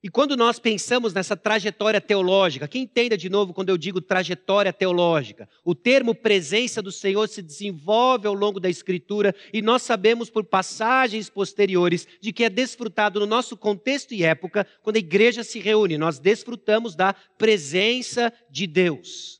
[0.00, 4.72] E quando nós pensamos nessa trajetória teológica, quem entenda de novo quando eu digo trajetória
[4.72, 5.48] teológica?
[5.64, 10.44] O termo presença do Senhor se desenvolve ao longo da Escritura e nós sabemos por
[10.44, 15.58] passagens posteriores de que é desfrutado no nosso contexto e época, quando a igreja se
[15.58, 19.37] reúne, nós desfrutamos da presença de Deus.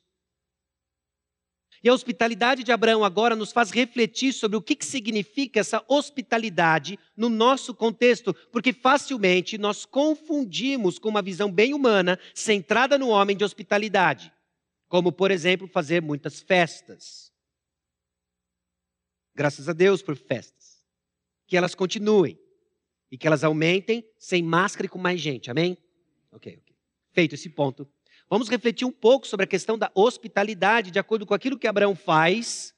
[1.82, 5.84] E a hospitalidade de Abraão agora nos faz refletir sobre o que, que significa essa
[5.88, 13.08] hospitalidade no nosso contexto, porque facilmente nós confundimos com uma visão bem humana, centrada no
[13.08, 14.32] homem de hospitalidade,
[14.88, 17.32] como, por exemplo, fazer muitas festas.
[19.34, 20.82] Graças a Deus por festas.
[21.46, 22.38] Que elas continuem.
[23.10, 25.50] e que elas aumentem sem máscara e com mais gente.
[25.50, 25.78] Amém?
[26.30, 26.76] Ok, ok.
[27.10, 27.88] Feito esse ponto.
[28.28, 31.96] Vamos refletir um pouco sobre a questão da hospitalidade, de acordo com aquilo que Abraão
[31.96, 32.74] faz,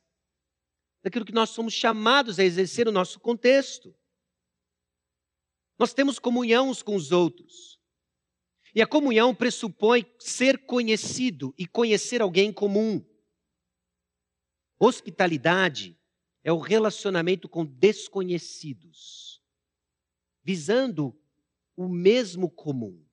[1.03, 3.95] daquilo que nós somos chamados a exercer no nosso contexto.
[5.79, 7.81] Nós temos comunhão uns com os outros.
[8.73, 13.05] E a comunhão pressupõe ser conhecido e conhecer alguém comum.
[14.79, 15.99] Hospitalidade
[16.45, 19.43] é o relacionamento com desconhecidos,
[20.45, 21.19] visando
[21.77, 23.05] o mesmo comum.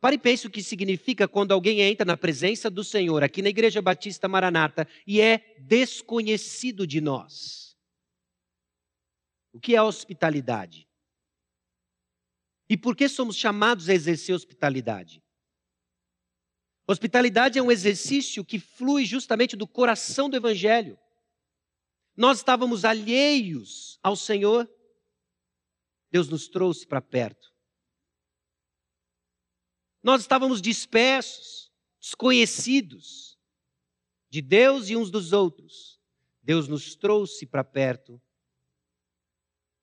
[0.00, 3.48] Pare e pense o que significa quando alguém entra na presença do Senhor, aqui na
[3.48, 7.76] Igreja Batista Maranata, e é desconhecido de nós.
[9.52, 10.86] O que é hospitalidade?
[12.68, 15.22] E por que somos chamados a exercer hospitalidade?
[16.86, 20.98] Hospitalidade é um exercício que flui justamente do coração do Evangelho.
[22.14, 24.70] Nós estávamos alheios ao Senhor,
[26.10, 27.55] Deus nos trouxe para perto.
[30.06, 31.68] Nós estávamos dispersos,
[32.00, 33.36] desconhecidos
[34.30, 36.00] de Deus e uns dos outros.
[36.40, 38.22] Deus nos trouxe para perto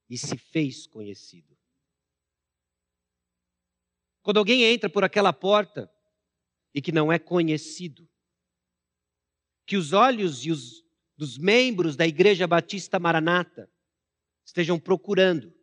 [0.09, 1.57] e se fez conhecido.
[4.21, 5.93] Quando alguém entra por aquela porta
[6.73, 8.09] e que não é conhecido,
[9.65, 10.85] que os olhos e os
[11.17, 13.69] dos membros da Igreja Batista Maranata
[14.45, 15.53] estejam procurando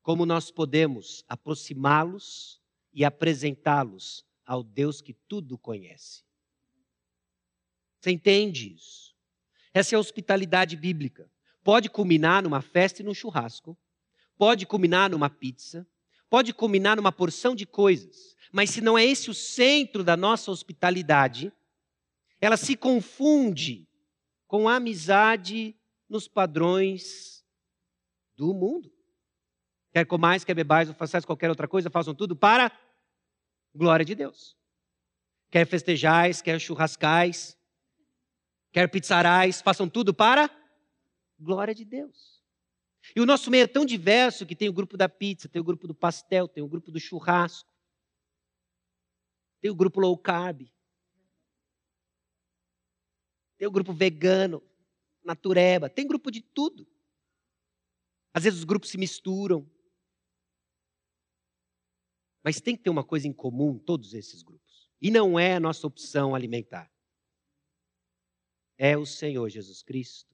[0.00, 2.61] como nós podemos aproximá-los
[2.92, 6.22] e apresentá-los ao Deus que tudo conhece.
[8.00, 9.14] Você entende isso?
[9.72, 11.30] Essa é a hospitalidade bíblica.
[11.62, 13.78] Pode culminar numa festa e num churrasco,
[14.36, 15.86] pode culminar numa pizza,
[16.28, 20.50] pode culminar numa porção de coisas, mas se não é esse o centro da nossa
[20.50, 21.52] hospitalidade,
[22.40, 23.86] ela se confunde
[24.48, 25.76] com a amizade
[26.08, 27.44] nos padrões
[28.36, 28.92] do mundo.
[29.92, 32.72] Quer comais, quer bebais ou façais qualquer outra coisa, façam tudo para
[33.74, 34.56] glória de Deus.
[35.50, 37.58] Quer festejais, quer churrascais,
[38.72, 40.50] quer pizzarais, façam tudo para
[41.38, 42.42] glória de Deus.
[43.14, 45.64] E o nosso meio é tão diverso que tem o grupo da pizza, tem o
[45.64, 47.70] grupo do pastel, tem o grupo do churrasco,
[49.60, 50.62] tem o grupo low carb,
[53.58, 54.62] tem o grupo vegano,
[55.22, 56.86] natureba, tem grupo de tudo.
[58.32, 59.68] Às vezes os grupos se misturam.
[62.42, 64.90] Mas tem que ter uma coisa em comum, todos esses grupos.
[65.00, 66.90] E não é a nossa opção alimentar.
[68.76, 70.32] É o Senhor Jesus Cristo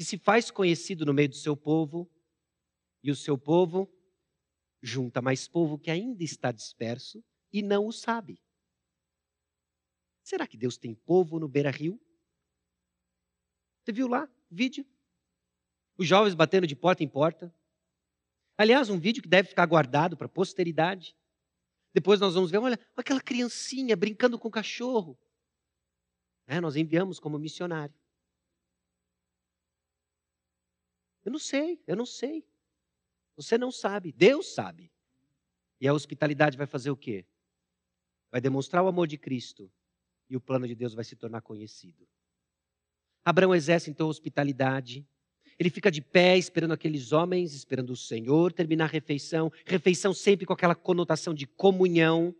[0.00, 2.10] que se faz conhecido no meio do seu povo,
[3.02, 3.86] e o seu povo
[4.80, 8.42] junta mais povo que ainda está disperso e não o sabe.
[10.22, 12.00] Será que Deus tem povo no Beira Rio?
[13.84, 14.86] Você viu lá o vídeo?
[15.98, 17.54] Os jovens batendo de porta em porta.
[18.60, 21.16] Aliás, um vídeo que deve ficar guardado para a posteridade.
[21.94, 25.18] Depois nós vamos ver, olha, aquela criancinha brincando com o cachorro.
[26.46, 27.94] É, nós enviamos como missionário.
[31.24, 32.46] Eu não sei, eu não sei.
[33.34, 34.92] Você não sabe, Deus sabe.
[35.80, 37.24] E a hospitalidade vai fazer o quê?
[38.30, 39.72] Vai demonstrar o amor de Cristo
[40.28, 42.06] e o plano de Deus vai se tornar conhecido.
[43.24, 45.08] Abraão exerce então hospitalidade.
[45.60, 49.52] Ele fica de pé esperando aqueles homens, esperando o Senhor terminar a refeição.
[49.66, 52.34] Refeição sempre com aquela conotação de comunhão.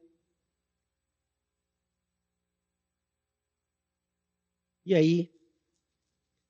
[4.87, 5.31] E aí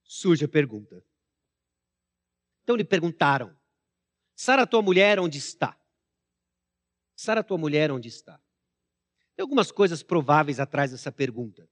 [0.04, 1.04] surge a pergunta:
[2.62, 3.52] então lhe perguntaram:
[4.36, 5.76] Sara, tua mulher, onde está?
[7.16, 8.40] Sara, tua mulher, onde está?
[9.34, 11.68] Tem algumas coisas prováveis atrás dessa pergunta.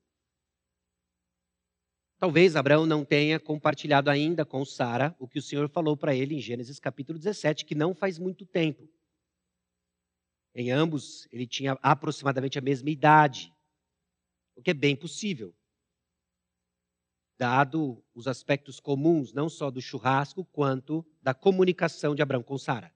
[2.19, 6.35] Talvez Abraão não tenha compartilhado ainda com Sara o que o Senhor falou para ele
[6.35, 8.89] em Gênesis capítulo 17, que não faz muito tempo.
[10.55, 13.55] Em ambos, ele tinha aproximadamente a mesma idade,
[14.57, 15.55] o que é bem possível
[17.39, 22.93] dado os aspectos comuns, não só do churrasco, quanto da comunicação de Abraão com Sara.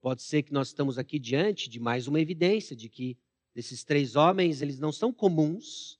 [0.00, 3.18] Pode ser que nós estamos aqui diante de mais uma evidência de que
[3.54, 5.98] esses três homens, eles não são comuns.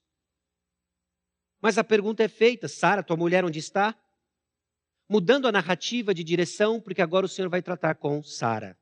[1.61, 3.95] Mas a pergunta é feita: Sara, tua mulher onde está?
[5.09, 8.79] Mudando a narrativa de direção, porque agora o Senhor vai tratar com Sara.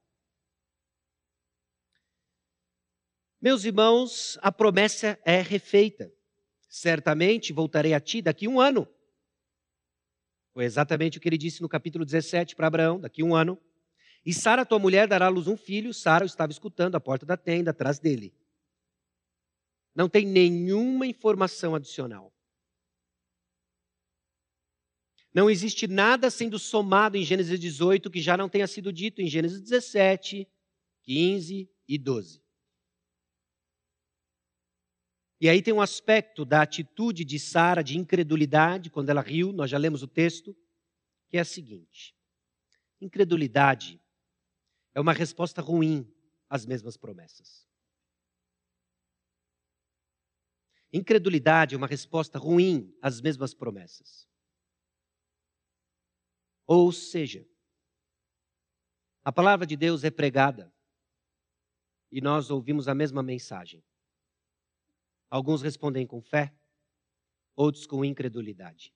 [3.41, 6.13] Meus irmãos, a promessa é refeita.
[6.69, 8.87] Certamente voltarei a ti daqui um ano.
[10.53, 13.59] Foi exatamente o que ele disse no capítulo 17 para Abraão, daqui um ano.
[14.27, 15.95] E Sara, tua mulher, dará à luz um filho.
[15.95, 18.35] Sara estava escutando a porta da tenda, atrás dele.
[19.99, 22.33] Não tem nenhuma informação adicional.
[25.35, 29.27] Não existe nada sendo somado em Gênesis 18 que já não tenha sido dito em
[29.27, 30.47] Gênesis 17,
[31.03, 32.41] 15 e 12.
[35.41, 39.69] E aí tem um aspecto da atitude de Sara de incredulidade, quando ela riu, nós
[39.69, 40.57] já lemos o texto,
[41.29, 42.15] que é a seguinte:
[43.01, 44.01] incredulidade
[44.95, 46.09] é uma resposta ruim
[46.49, 47.68] às mesmas promessas.
[50.93, 54.27] Incredulidade é uma resposta ruim às mesmas promessas.
[56.67, 57.47] Ou seja,
[59.23, 60.73] a palavra de Deus é pregada
[62.11, 63.85] e nós ouvimos a mesma mensagem.
[65.31, 66.55] Alguns respondem com fé,
[67.55, 68.95] outros com incredulidade.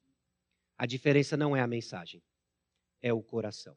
[0.79, 2.23] A diferença não é a mensagem,
[3.03, 3.77] é o coração.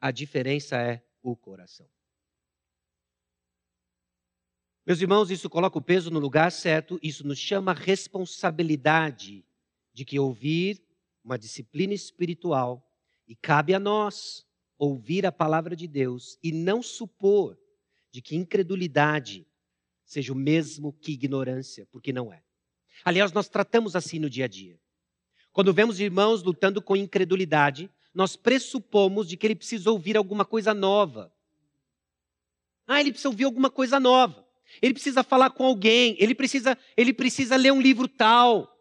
[0.00, 1.88] A diferença é o coração.
[4.84, 9.44] Meus irmãos, isso coloca o peso no lugar certo, isso nos chama a responsabilidade
[9.92, 10.82] de que ouvir
[11.24, 12.84] uma disciplina espiritual
[13.28, 14.44] e cabe a nós
[14.76, 17.56] ouvir a palavra de Deus e não supor
[18.10, 19.46] de que incredulidade
[20.04, 22.42] seja o mesmo que ignorância, porque não é.
[23.04, 24.80] Aliás, nós tratamos assim no dia a dia.
[25.52, 30.74] Quando vemos irmãos lutando com incredulidade, nós pressupomos de que ele precisa ouvir alguma coisa
[30.74, 31.32] nova.
[32.84, 34.44] Ah, ele precisa ouvir alguma coisa nova.
[34.80, 38.72] Ele precisa falar com alguém, ele precisa, ele precisa ler um livro tal.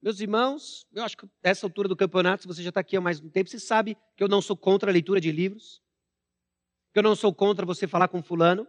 [0.00, 3.00] Meus irmãos, eu acho que essa altura do campeonato, se você já está aqui há
[3.00, 5.82] mais um tempo, você sabe que eu não sou contra a leitura de livros,
[6.92, 8.66] que eu não sou contra você falar com fulano.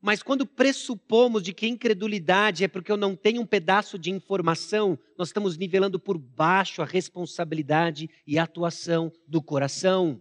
[0.00, 4.98] Mas quando pressupomos de que incredulidade é porque eu não tenho um pedaço de informação,
[5.16, 10.20] nós estamos nivelando por baixo a responsabilidade e a atuação do coração.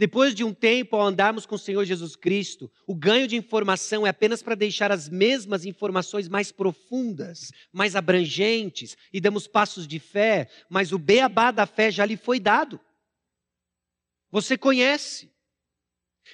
[0.00, 4.06] Depois de um tempo, ao andarmos com o Senhor Jesus Cristo, o ganho de informação
[4.06, 9.98] é apenas para deixar as mesmas informações mais profundas, mais abrangentes, e damos passos de
[9.98, 12.80] fé, mas o beabá da fé já lhe foi dado.
[14.30, 15.30] Você conhece.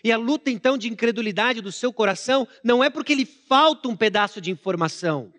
[0.05, 3.97] E a luta então de incredulidade do seu coração não é porque lhe falta um
[3.97, 5.35] pedaço de informação,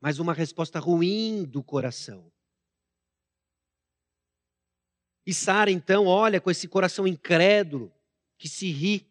[0.00, 2.28] mas uma resposta ruim do coração.
[5.28, 7.92] E Sara então olha com esse coração incrédulo
[8.38, 9.06] que se ri.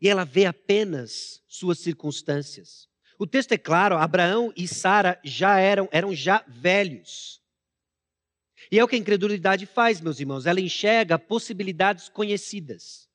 [0.00, 2.88] E ela vê apenas suas circunstâncias.
[3.16, 7.40] O texto é claro, Abraão e Sara já eram, eram já velhos.
[8.68, 13.08] E é o que a incredulidade faz, meus irmãos, ela enxerga possibilidades conhecidas.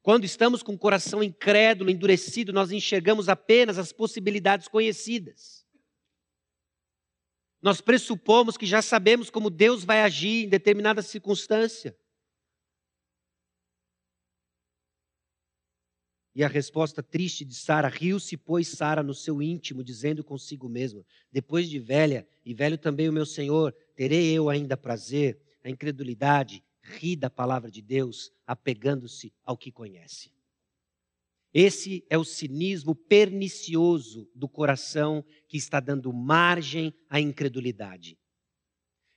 [0.00, 5.65] Quando estamos com o coração incrédulo, endurecido, nós enxergamos apenas as possibilidades conhecidas.
[7.66, 11.98] Nós pressupomos que já sabemos como Deus vai agir em determinada circunstância.
[16.32, 21.04] E a resposta triste de Sara, riu-se, pois, Sara no seu íntimo, dizendo consigo mesma:
[21.32, 25.36] Depois de velha, e velho também o meu Senhor, terei eu ainda prazer?
[25.64, 30.35] A incredulidade ri da palavra de Deus, apegando-se ao que conhece.
[31.58, 38.18] Esse é o cinismo pernicioso do coração que está dando margem à incredulidade.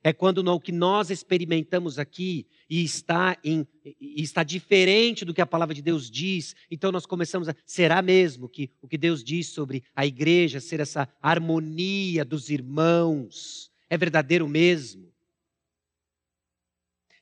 [0.01, 5.41] É quando o que nós experimentamos aqui e está, em, e está diferente do que
[5.41, 7.55] a palavra de Deus diz, então nós começamos a.
[7.65, 13.69] Será mesmo que o que Deus diz sobre a igreja ser essa harmonia dos irmãos
[13.89, 15.08] é verdadeiro mesmo?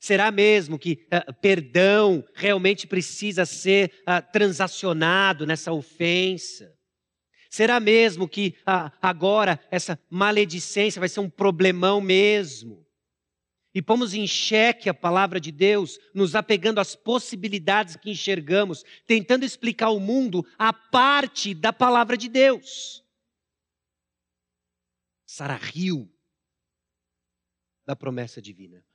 [0.07, 6.73] Será mesmo que uh, perdão realmente precisa ser uh, transacionado nessa ofensa?
[7.49, 12.87] Será mesmo que uh, agora essa maledicência vai ser um problemão mesmo?
[13.75, 19.43] E pomos em xeque a palavra de Deus, nos apegando às possibilidades que enxergamos, tentando
[19.43, 23.03] explicar ao mundo a parte da palavra de Deus.
[25.25, 26.09] Sara riu
[27.85, 28.86] da promessa divina.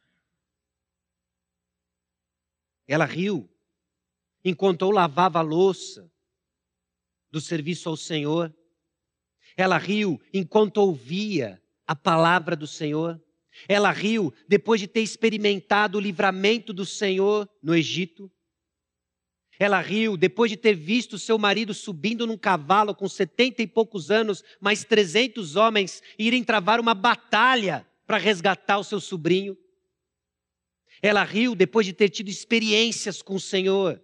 [2.87, 3.49] Ela riu
[4.45, 6.11] enquanto eu lavava a louça
[7.31, 8.55] do serviço ao Senhor.
[9.57, 13.23] Ela riu enquanto ouvia a palavra do Senhor.
[13.69, 18.31] Ela riu depois de ter experimentado o livramento do Senhor no Egito.
[19.59, 24.11] Ela riu depois de ter visto seu marido subindo num cavalo com setenta e poucos
[24.11, 29.57] anos, mais trezentos homens, irem travar uma batalha para resgatar o seu sobrinho.
[31.03, 34.01] Ela riu depois de ter tido experiências com o Senhor.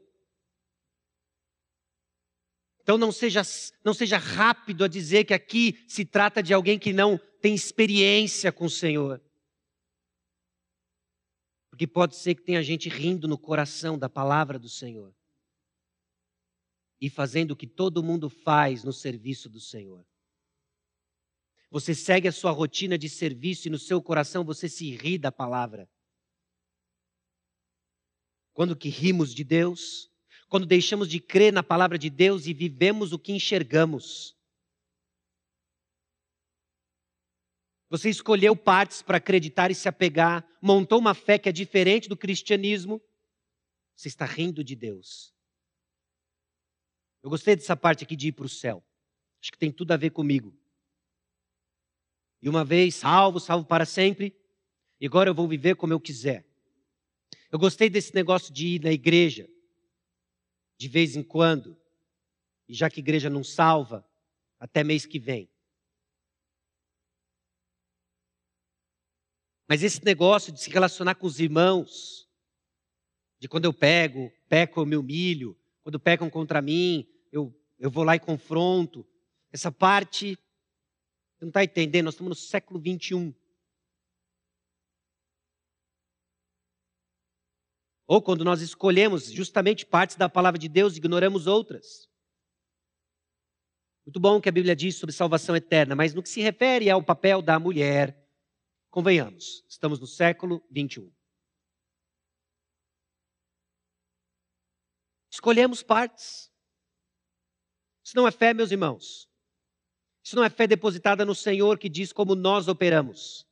[2.82, 3.42] Então não seja,
[3.84, 8.50] não seja rápido a dizer que aqui se trata de alguém que não tem experiência
[8.50, 9.22] com o Senhor.
[11.70, 15.14] Porque pode ser que tenha gente rindo no coração da palavra do Senhor
[17.00, 20.04] e fazendo o que todo mundo faz no serviço do Senhor.
[21.70, 25.30] Você segue a sua rotina de serviço e no seu coração você se ri da
[25.30, 25.88] palavra.
[28.58, 30.10] Quando que rimos de Deus,
[30.48, 34.36] quando deixamos de crer na palavra de Deus e vivemos o que enxergamos.
[37.88, 42.16] Você escolheu partes para acreditar e se apegar, montou uma fé que é diferente do
[42.16, 43.00] cristianismo.
[43.94, 45.32] Você está rindo de Deus.
[47.22, 48.84] Eu gostei dessa parte aqui de ir para o céu.
[49.40, 50.52] Acho que tem tudo a ver comigo.
[52.42, 54.36] E uma vez salvo, salvo para sempre,
[55.00, 56.47] e agora eu vou viver como eu quiser.
[57.50, 59.48] Eu gostei desse negócio de ir na igreja,
[60.76, 61.76] de vez em quando,
[62.68, 64.06] e já que igreja não salva,
[64.60, 65.48] até mês que vem.
[69.66, 72.28] Mas esse negócio de se relacionar com os irmãos,
[73.38, 78.04] de quando eu pego, peco, eu me humilho, quando pecam contra mim, eu, eu vou
[78.04, 79.06] lá e confronto.
[79.50, 80.36] Essa parte,
[81.34, 83.34] você não está entendendo, nós estamos no século 21.
[88.08, 92.08] Ou quando nós escolhemos justamente partes da palavra de Deus, ignoramos outras.
[94.04, 97.00] Muito bom que a Bíblia diz sobre salvação eterna, mas no que se refere ao
[97.00, 98.28] papel da mulher,
[98.90, 101.12] Convenhamos, estamos no século 21.
[105.30, 106.50] Escolhemos partes.
[108.02, 109.28] Isso não é fé, meus irmãos.
[110.24, 113.46] Isso não é fé depositada no Senhor que diz como nós operamos.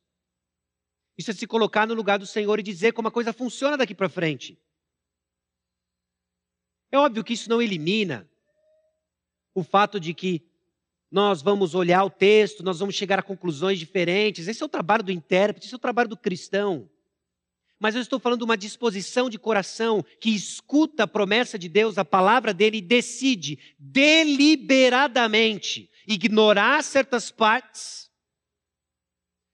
[1.17, 3.95] Isso é se colocar no lugar do Senhor e dizer como a coisa funciona daqui
[3.95, 4.57] para frente.
[6.91, 8.29] É óbvio que isso não elimina
[9.53, 10.45] o fato de que
[11.11, 14.47] nós vamos olhar o texto, nós vamos chegar a conclusões diferentes.
[14.47, 16.89] Esse é o trabalho do intérprete, esse é o trabalho do cristão.
[17.79, 21.97] Mas eu estou falando de uma disposição de coração que escuta a promessa de Deus,
[21.97, 28.06] a palavra dele, e decide deliberadamente ignorar certas partes,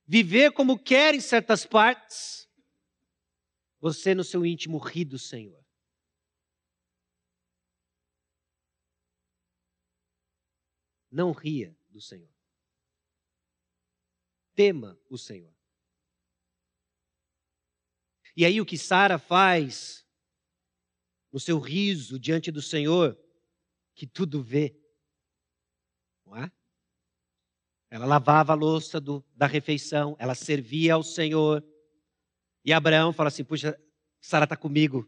[0.05, 2.49] viver como quer em certas partes.
[3.79, 5.63] Você, no seu íntimo, ri do Senhor.
[11.11, 12.33] Não ria do Senhor.
[14.55, 15.53] Tema o Senhor.
[18.35, 20.03] E aí o que Sara faz
[21.31, 23.19] no seu riso diante do Senhor,
[23.95, 24.75] que tudo vê,
[26.25, 26.51] não é?
[27.93, 31.63] Ela lavava a louça do, da refeição, ela servia ao Senhor.
[32.65, 33.79] E Abraão fala assim: Puxa,
[34.19, 35.07] Sara está comigo.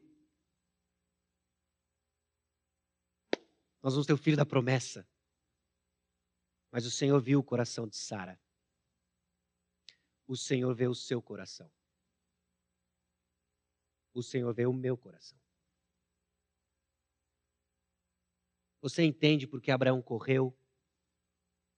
[3.82, 5.04] Nós vamos ter o filho da promessa.
[6.72, 8.40] Mas o Senhor viu o coração de Sara.
[10.28, 11.72] O Senhor vê o seu coração.
[14.14, 15.40] O Senhor vê o meu coração.
[18.80, 20.56] Você entende porque Abraão correu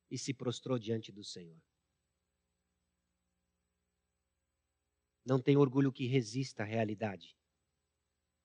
[0.09, 1.61] e se prostrou diante do Senhor?
[5.25, 7.37] Não tem orgulho que resista à realidade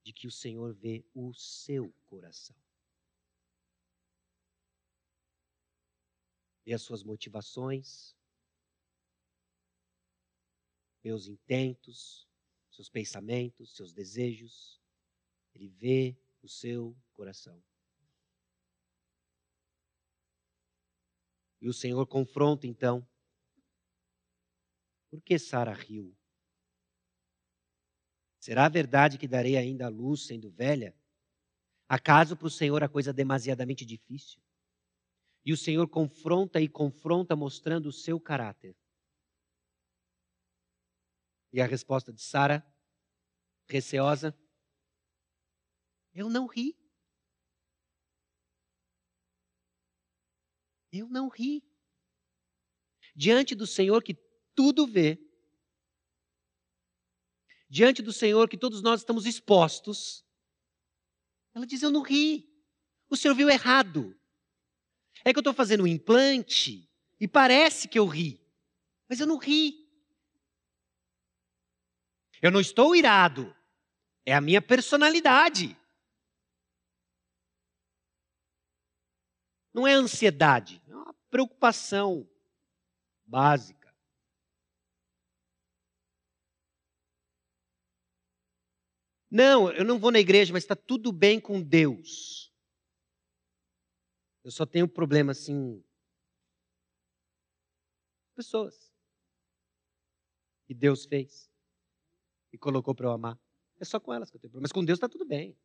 [0.05, 2.57] de que o Senhor vê o seu coração.
[6.65, 8.17] vê as suas motivações,
[11.03, 12.27] meus intentos,
[12.71, 14.81] seus pensamentos, seus desejos.
[15.55, 17.63] Ele vê o seu coração.
[21.63, 23.09] E o Senhor confronta então.
[25.09, 26.13] Por que Sara riu?
[28.41, 30.93] Será verdade que darei ainda a luz sendo velha?
[31.89, 34.43] Acaso para o Senhor a coisa é demasiadamente difícil?
[35.45, 38.77] E o Senhor confronta e confronta, mostrando o seu caráter.
[41.53, 42.67] E a resposta de Sara,
[43.69, 44.37] receosa:
[46.13, 46.82] Eu não ri.
[50.93, 51.65] Eu não ri.
[53.17, 54.15] Diante do Senhor que
[54.55, 55.19] tudo vê,
[57.69, 60.25] diante do Senhor que todos nós estamos expostos,
[61.55, 62.49] ela diz: Eu não ri.
[63.09, 64.15] O Senhor viu errado.
[65.25, 66.91] É que eu estou fazendo um implante
[67.21, 68.41] e parece que eu ri,
[69.09, 69.83] mas eu não ri.
[72.41, 73.55] Eu não estou irado,
[74.27, 75.77] é a minha personalidade.
[79.73, 82.29] Não é ansiedade, é uma preocupação
[83.25, 83.83] básica.
[89.31, 92.53] Não, eu não vou na igreja, mas está tudo bem com Deus.
[94.45, 95.83] Eu só tenho problema assim.
[98.35, 98.93] Pessoas.
[100.67, 101.51] Que Deus fez.
[102.53, 103.41] e colocou para eu amar.
[103.81, 104.65] É só com elas que eu tenho problema.
[104.65, 105.57] Mas com Deus está tudo bem.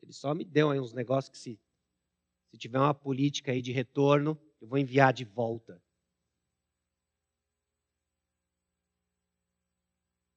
[0.00, 1.60] Ele só me deu aí uns negócios que se,
[2.52, 5.82] se tiver uma política aí de retorno, eu vou enviar de volta.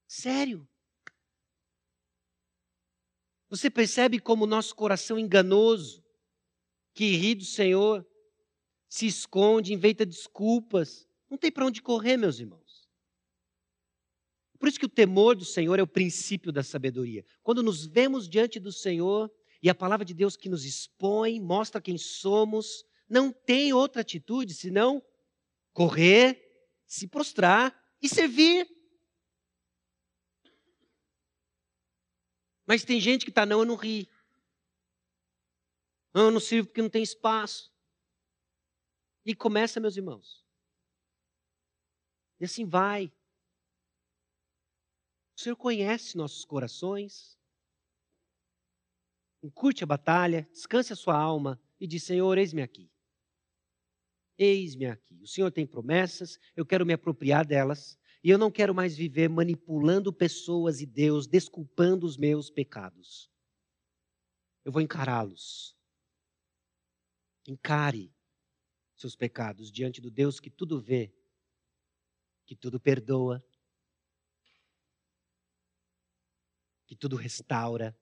[0.07, 0.65] Sério?
[3.49, 6.01] Você percebe como o nosso coração enganoso,
[6.93, 8.07] que ri do Senhor,
[8.87, 11.05] se esconde, inventa desculpas.
[11.29, 12.89] Não tem para onde correr, meus irmãos.
[14.57, 17.25] Por isso que o temor do Senhor é o princípio da sabedoria.
[17.43, 19.29] Quando nos vemos diante do Senhor
[19.65, 24.53] e a palavra de Deus que nos expõe, mostra quem somos, não tem outra atitude
[24.53, 25.03] senão
[25.73, 26.39] correr,
[26.85, 28.69] se prostrar e servir.
[32.67, 34.07] Mas tem gente que está, não, eu não ri.
[36.13, 37.73] Não, eu não sirvo porque não tem espaço.
[39.25, 40.45] E começa, meus irmãos.
[42.39, 43.11] E assim vai.
[45.35, 47.34] O Senhor conhece nossos corações.
[49.45, 52.91] Encurte a batalha, descanse a sua alma e diz: Senhor, eis-me aqui.
[54.35, 55.21] Eis-me aqui.
[55.21, 57.95] O Senhor tem promessas, eu quero me apropriar delas.
[58.23, 63.29] E eu não quero mais viver manipulando pessoas e Deus, desculpando os meus pecados.
[64.63, 65.77] Eu vou encará-los.
[67.47, 68.11] Encare
[68.95, 71.13] seus pecados diante do Deus que tudo vê,
[72.47, 73.45] que tudo perdoa,
[76.87, 77.95] que tudo restaura.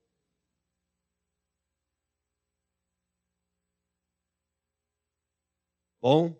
[6.04, 6.36] Bom,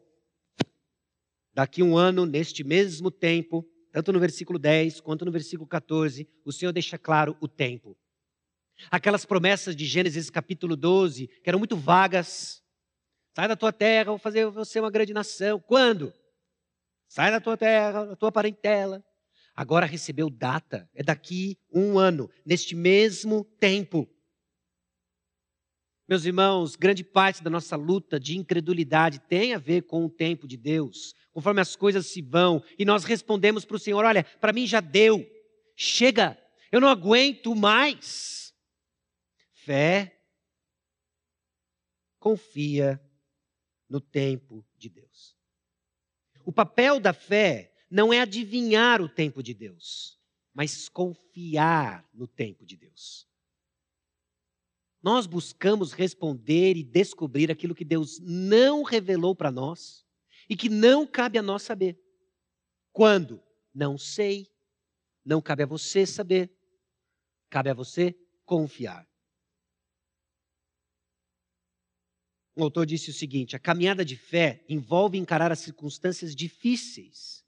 [1.54, 6.52] daqui um ano, neste mesmo tempo, tanto no versículo 10 quanto no versículo 14, o
[6.52, 7.98] Senhor deixa claro o tempo.
[8.92, 12.62] Aquelas promessas de Gênesis capítulo 12, que eram muito vagas.
[13.34, 15.62] Sai da tua terra, vou fazer você uma grande nação.
[15.62, 16.14] Quando?
[17.08, 19.02] Sai da tua terra, da tua parentela.
[19.56, 24.13] Agora recebeu data, é daqui um ano, neste mesmo tempo.
[26.08, 30.46] Meus irmãos, grande parte da nossa luta de incredulidade tem a ver com o tempo
[30.46, 34.52] de Deus, conforme as coisas se vão, e nós respondemos para o Senhor: olha, para
[34.52, 35.26] mim já deu,
[35.76, 36.38] chega,
[36.72, 38.54] eu não aguento mais.
[39.54, 40.20] Fé
[42.20, 43.02] confia
[43.90, 45.38] no tempo de Deus.
[46.46, 50.20] O papel da fé não é adivinhar o tempo de Deus,
[50.54, 53.28] mas confiar no tempo de Deus.
[55.04, 60.06] Nós buscamos responder e descobrir aquilo que Deus não revelou para nós
[60.50, 62.00] e que não cabe a nós saber.
[62.94, 63.44] Quando?
[63.76, 64.48] Não sei.
[65.26, 66.50] Não cabe a você saber.
[67.50, 69.06] Cabe a você confiar.
[72.56, 77.44] Um autor disse o seguinte: a caminhada de fé envolve encarar as circunstâncias difíceis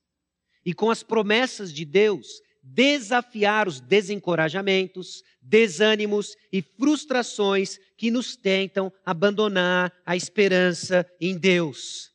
[0.65, 8.91] e, com as promessas de Deus, desafiar os desencorajamentos, desânimos e frustrações que nos tentam
[9.05, 12.11] abandonar a esperança em Deus.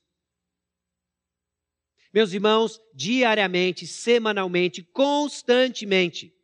[2.12, 6.34] Meus irmãos, diariamente, semanalmente, constantemente,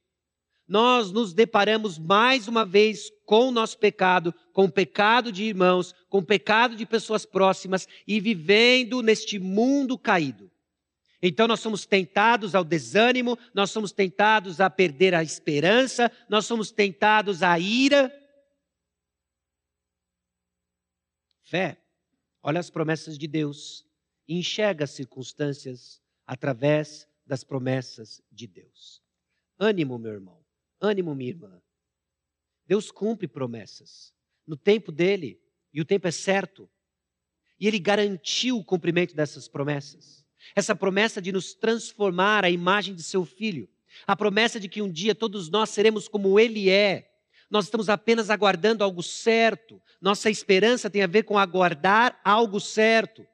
[0.69, 5.93] nós nos deparamos mais uma vez com o nosso pecado, com o pecado de irmãos,
[6.09, 10.51] com o pecado de pessoas próximas e vivendo neste mundo caído.
[11.29, 16.71] Então nós somos tentados ao desânimo, nós somos tentados a perder a esperança, nós somos
[16.71, 18.13] tentados à ira.
[21.43, 21.83] Fé,
[22.41, 23.85] olha as promessas de Deus
[24.29, 29.03] e enxerga as circunstâncias através das promessas de Deus.
[29.59, 30.45] Ânimo, meu irmão.
[30.81, 31.61] Ânimo, minha irmã.
[32.67, 34.15] Deus cumpre promessas
[34.47, 36.71] no tempo dele, e o tempo é certo.
[37.59, 40.26] E ele garantiu o cumprimento dessas promessas.
[40.55, 43.69] Essa promessa de nos transformar à imagem de seu filho.
[44.07, 47.11] A promessa de que um dia todos nós seremos como ele é.
[47.51, 49.81] Nós estamos apenas aguardando algo certo.
[50.01, 53.27] Nossa esperança tem a ver com aguardar algo certo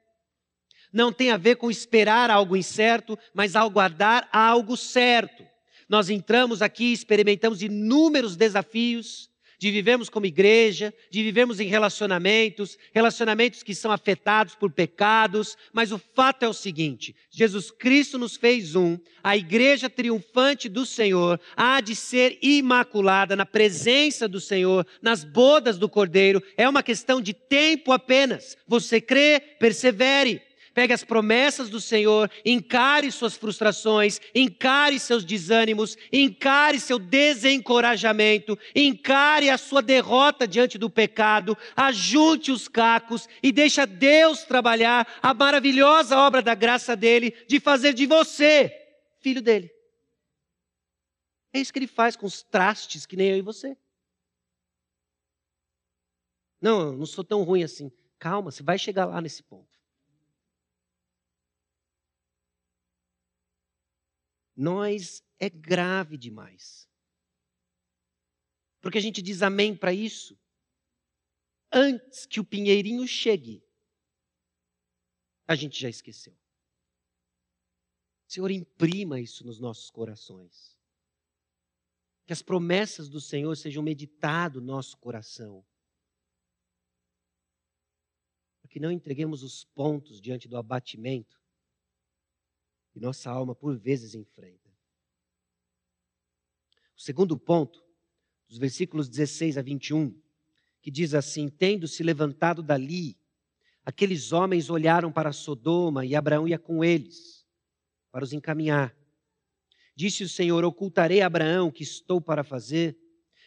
[0.93, 5.43] não tem a ver com esperar algo incerto, mas aguardar algo certo.
[5.89, 9.29] Nós entramos aqui, experimentamos inúmeros desafios
[9.63, 15.93] de vivermos como igreja, de vivermos em relacionamentos, relacionamentos que são afetados por pecados, mas
[15.93, 21.39] o fato é o seguinte: Jesus Cristo nos fez um, a igreja triunfante do Senhor
[21.55, 27.21] há de ser imaculada na presença do Senhor, nas bodas do Cordeiro, é uma questão
[27.21, 28.57] de tempo apenas.
[28.67, 30.41] Você crê, persevere.
[30.73, 39.49] Pegue as promessas do Senhor, encare suas frustrações, encare seus desânimos, encare seu desencorajamento, encare
[39.49, 46.17] a sua derrota diante do pecado, ajunte os cacos e deixa Deus trabalhar a maravilhosa
[46.17, 48.79] obra da graça dele de fazer de você
[49.23, 49.73] filho dele.
[51.53, 53.77] É isso que ele faz com os trastes que nem eu e você.
[56.59, 57.91] Não, não sou tão ruim assim.
[58.19, 59.72] Calma, você vai chegar lá nesse ponto.
[64.55, 66.87] Nós é grave demais.
[68.81, 70.37] Porque a gente diz amém para isso
[71.71, 73.65] antes que o pinheirinho chegue.
[75.47, 76.37] A gente já esqueceu.
[78.27, 80.77] Senhor, imprima isso nos nossos corações.
[82.25, 85.65] Que as promessas do Senhor sejam meditadas no nosso coração.
[88.61, 91.42] Para que não entreguemos os pontos diante do abatimento
[92.93, 94.69] que nossa alma por vezes enfrenta.
[96.95, 97.83] O segundo ponto,
[98.47, 100.15] dos versículos 16 a 21,
[100.79, 103.17] que diz assim: Tendo se levantado dali,
[103.83, 107.47] aqueles homens olharam para Sodoma e Abraão ia com eles
[108.11, 108.95] para os encaminhar.
[109.95, 112.95] Disse o Senhor: Ocultarei a Abraão o que estou para fazer,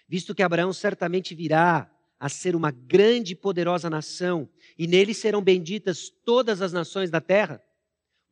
[0.08, 1.88] visto que Abraão certamente virá
[2.18, 7.20] a ser uma grande e poderosa nação, e nele serão benditas todas as nações da
[7.20, 7.62] terra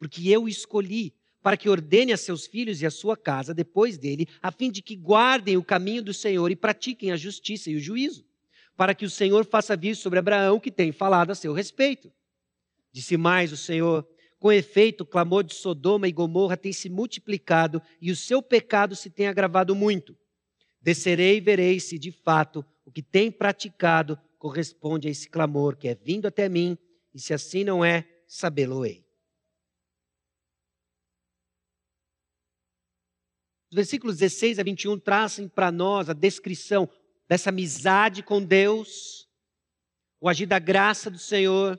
[0.04, 3.96] porque eu o escolhi para que ordene a seus filhos e a sua casa depois
[3.96, 7.76] dele, a fim de que guardem o caminho do Senhor e pratiquem a justiça e
[7.76, 8.22] o juízo,
[8.76, 12.12] para que o Senhor faça vir sobre Abraão que tem falado a seu respeito.
[12.92, 14.06] Disse mais o Senhor:
[14.38, 18.94] com efeito, o clamor de Sodoma e Gomorra tem se multiplicado e o seu pecado
[18.94, 20.14] se tem agravado muito.
[20.82, 25.88] Descerei e verei se de fato o que tem praticado corresponde a esse clamor que
[25.88, 26.76] é vindo até mim,
[27.14, 29.03] e se assim não é, sabê-lo-ei.
[33.74, 36.88] Os versículos 16 a 21 trazem para nós a descrição
[37.26, 39.28] dessa amizade com Deus,
[40.20, 41.76] o agir da graça do Senhor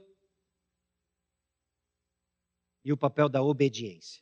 [2.83, 4.21] e o papel da obediência.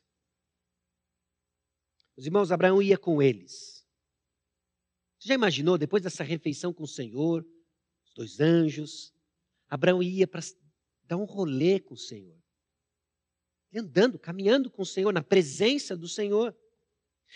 [2.16, 3.84] Os irmãos, Abraão ia com eles.
[5.18, 7.44] Você já imaginou, depois dessa refeição com o Senhor,
[8.06, 9.12] os dois anjos,
[9.68, 10.42] Abraão ia para
[11.06, 12.40] dar um rolê com o Senhor.
[13.76, 16.56] Andando, caminhando com o Senhor, na presença do Senhor.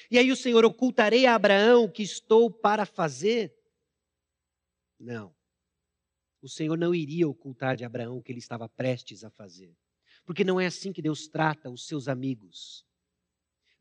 [0.09, 3.53] E aí o Senhor, ocultarei a Abraão o que estou para fazer?
[4.99, 5.35] Não.
[6.41, 9.75] O Senhor não iria ocultar de Abraão o que ele estava prestes a fazer.
[10.25, 12.85] Porque não é assim que Deus trata os seus amigos.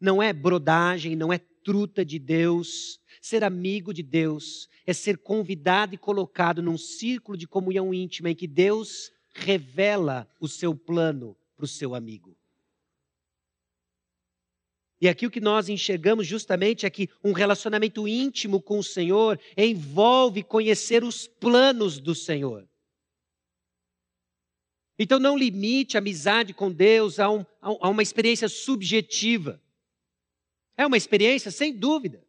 [0.01, 3.01] Não é brodagem, não é truta de Deus.
[3.21, 8.35] Ser amigo de Deus é ser convidado e colocado num círculo de comunhão íntima em
[8.35, 12.37] que Deus revela o seu plano para o seu amigo.
[15.01, 19.39] E aqui o que nós enxergamos justamente é que um relacionamento íntimo com o Senhor
[19.57, 22.67] envolve conhecer os planos do Senhor.
[24.99, 29.61] Então não limite a amizade com Deus a, um, a uma experiência subjetiva.
[30.77, 32.25] É uma experiência, sem dúvida,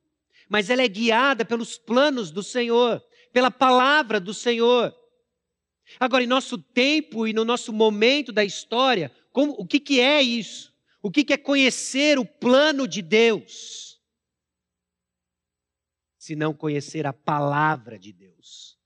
[0.50, 3.02] mas ela é guiada pelos planos do Senhor,
[3.32, 4.94] pela palavra do Senhor.
[5.98, 10.22] Agora, em nosso tempo e no nosso momento da história, como, o que, que é
[10.22, 10.74] isso?
[11.02, 14.02] O que é conhecer o plano de Deus?
[16.18, 18.78] Se não conhecer a palavra de Deus.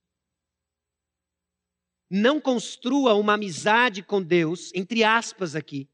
[2.09, 5.89] Não construa uma amizade com Deus, entre aspas aqui,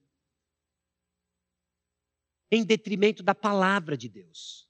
[2.51, 4.67] em detrimento da palavra de Deus.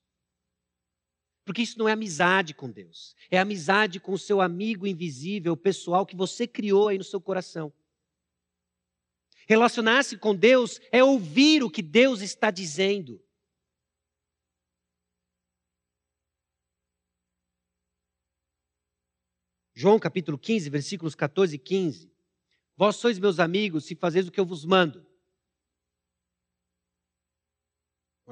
[1.46, 6.06] Porque isso não é amizade com Deus, é amizade com o seu amigo invisível, pessoal
[6.06, 7.72] que você criou aí no seu coração.
[9.48, 13.24] Relacionar-se com Deus é ouvir o que Deus está dizendo.
[19.74, 22.12] João capítulo 15, versículos 14 e 15.
[22.76, 25.06] Vós sois meus amigos se fazeis o que eu vos mando.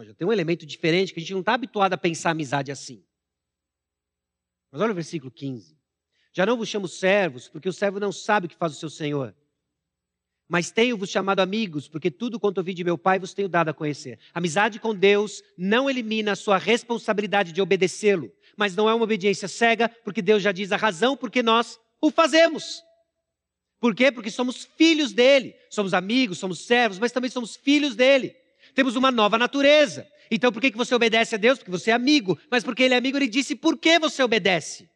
[0.03, 3.05] Já tem um elemento diferente que a gente não está habituado a pensar amizade assim.
[4.70, 5.80] Mas olha o versículo 15.
[6.34, 8.89] Já não vos chamo servos, porque o servo não sabe o que faz o seu
[8.89, 9.34] senhor.
[10.47, 13.73] Mas tenho-vos chamado amigos, porque tudo quanto ouvi de meu Pai vos tenho dado a
[13.73, 14.19] conhecer.
[14.33, 19.47] Amizade com Deus não elimina a sua responsabilidade de obedecê-lo, mas não é uma obediência
[19.47, 22.83] cega, porque Deus já diz a razão porque nós o fazemos.
[23.79, 24.11] Por quê?
[24.11, 25.55] Porque somos filhos dele.
[25.69, 28.35] Somos amigos, somos servos, mas também somos filhos dele.
[28.73, 30.07] Temos uma nova natureza.
[30.29, 31.59] Então por que você obedece a Deus?
[31.59, 32.37] Porque você é amigo.
[32.49, 34.89] Mas porque ele é amigo, ele disse por que você obedece.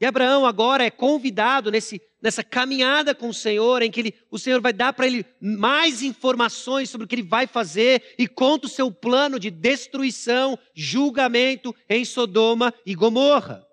[0.00, 4.38] E Abraão agora é convidado nesse, nessa caminhada com o Senhor, em que ele, o
[4.38, 8.66] Senhor vai dar para ele mais informações sobre o que ele vai fazer e conta
[8.66, 13.66] o seu plano de destruição, julgamento em Sodoma e Gomorra.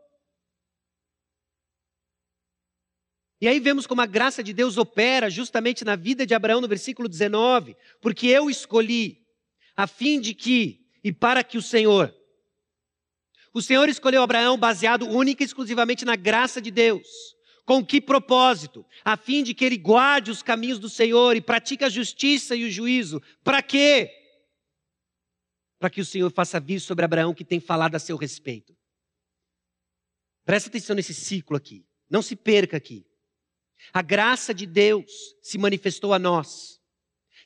[3.41, 6.67] E aí vemos como a graça de Deus opera justamente na vida de Abraão no
[6.69, 9.17] versículo 19, porque eu escolhi
[9.75, 12.15] a fim de que, e para que o Senhor,
[13.53, 17.07] o Senhor escolheu Abraão baseado única e exclusivamente na graça de Deus.
[17.65, 18.85] Com que propósito?
[19.05, 22.65] A fim de que ele guarde os caminhos do Senhor e pratique a justiça e
[22.65, 23.21] o juízo.
[23.43, 24.11] Para quê?
[25.79, 28.75] Para que o Senhor faça vir sobre Abraão que tem falado a seu respeito.
[30.43, 31.85] Presta atenção nesse ciclo aqui.
[32.09, 33.05] Não se perca aqui.
[33.93, 36.81] A graça de Deus se manifestou a nós.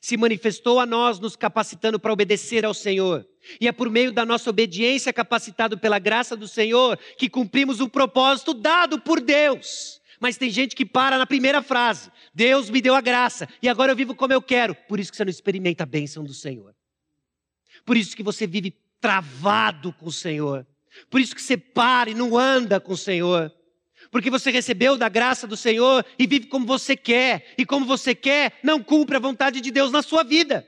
[0.00, 3.26] Se manifestou a nós, nos capacitando para obedecer ao Senhor.
[3.60, 7.88] E é por meio da nossa obediência, capacitado pela graça do Senhor, que cumprimos o
[7.88, 10.00] propósito dado por Deus.
[10.20, 13.92] Mas tem gente que para na primeira frase: Deus me deu a graça e agora
[13.92, 14.74] eu vivo como eu quero.
[14.74, 16.74] Por isso que você não experimenta a bênção do Senhor.
[17.84, 20.66] Por isso que você vive travado com o Senhor.
[21.08, 23.52] Por isso que você para e não anda com o Senhor.
[24.10, 27.54] Porque você recebeu da graça do Senhor e vive como você quer.
[27.58, 30.66] E como você quer, não cumpre a vontade de Deus na sua vida.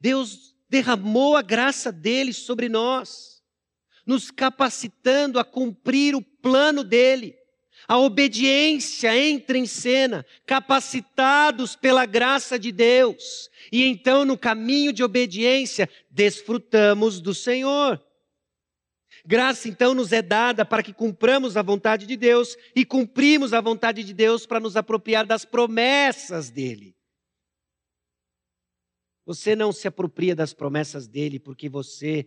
[0.00, 3.42] Deus derramou a graça dele sobre nós,
[4.04, 7.34] nos capacitando a cumprir o plano dele.
[7.88, 13.48] A obediência entra em cena, capacitados pela graça de Deus.
[13.70, 18.00] E então, no caminho de obediência, desfrutamos do Senhor.
[19.26, 23.60] Graça então nos é dada para que cumpramos a vontade de Deus e cumprimos a
[23.60, 26.96] vontade de Deus para nos apropriar das promessas dele.
[29.24, 32.24] Você não se apropria das promessas dele porque você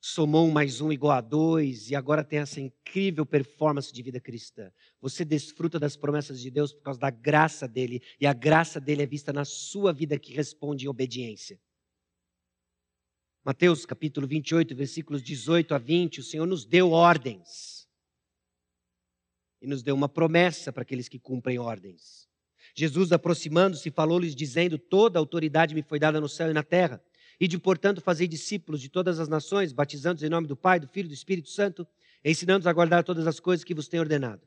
[0.00, 4.20] somou um mais um igual a dois e agora tem essa incrível performance de vida
[4.20, 4.70] cristã.
[5.00, 9.02] Você desfruta das promessas de Deus por causa da graça dele e a graça dele
[9.02, 11.58] é vista na sua vida que responde em obediência.
[13.44, 17.86] Mateus capítulo 28, versículos 18 a 20, o Senhor nos deu ordens.
[19.60, 22.26] E nos deu uma promessa para aqueles que cumprem ordens.
[22.74, 27.04] Jesus, aproximando-se, falou-lhes, dizendo: Toda autoridade me foi dada no céu e na terra.
[27.38, 30.88] E de, portanto, fazer discípulos de todas as nações, batizando-os em nome do Pai, do
[30.88, 31.86] Filho e do Espírito Santo,
[32.24, 34.40] ensinando-os a guardar todas as coisas que vos tenho ordenado.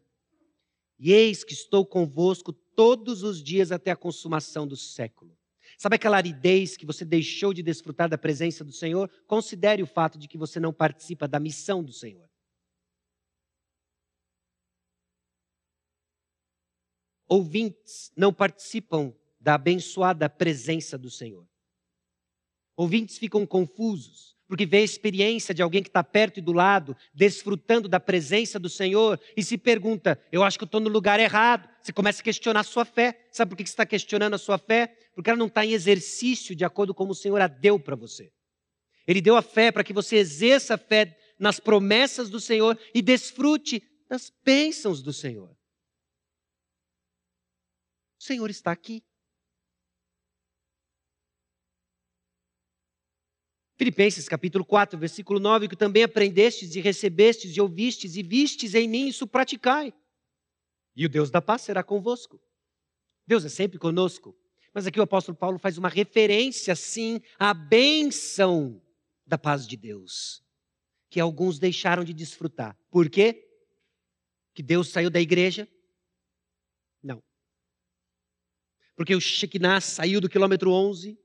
[0.98, 5.37] E eis que estou convosco todos os dias até a consumação do século.
[5.78, 9.10] Sabe aquela aridez que você deixou de desfrutar da presença do Senhor?
[9.28, 12.28] Considere o fato de que você não participa da missão do Senhor.
[17.28, 21.48] Ouvintes não participam da abençoada presença do Senhor.
[22.76, 26.96] Ouvintes ficam confusos, porque vê a experiência de alguém que está perto e do lado,
[27.14, 31.68] desfrutando da presença do Senhor, e se pergunta: eu acho que estou no lugar errado.
[31.82, 33.28] Você começa a questionar a sua fé.
[33.32, 34.96] Sabe por que você está questionando a sua fé?
[35.14, 38.32] Porque ela não está em exercício de acordo com o Senhor a deu para você.
[39.06, 43.02] Ele deu a fé para que você exerça a fé nas promessas do Senhor e
[43.02, 45.50] desfrute das bênçãos do Senhor.
[48.20, 49.04] O Senhor está aqui.
[53.78, 58.88] Filipenses capítulo 4, versículo 9, que também aprendestes e recebestes e ouvistes e vistes em
[58.88, 59.94] mim, isso praticai.
[60.96, 62.42] E o Deus da paz será convosco.
[63.28, 64.36] Deus é sempre conosco.
[64.74, 68.82] Mas aqui o apóstolo Paulo faz uma referência, sim, à bênção
[69.28, 70.44] da paz de Deus,
[71.10, 72.76] que alguns deixaram de desfrutar.
[72.90, 73.48] Por quê?
[74.56, 75.68] Que Deus saiu da igreja?
[77.04, 77.22] Não.
[78.96, 81.20] Porque o Shekinah saiu do quilômetro 11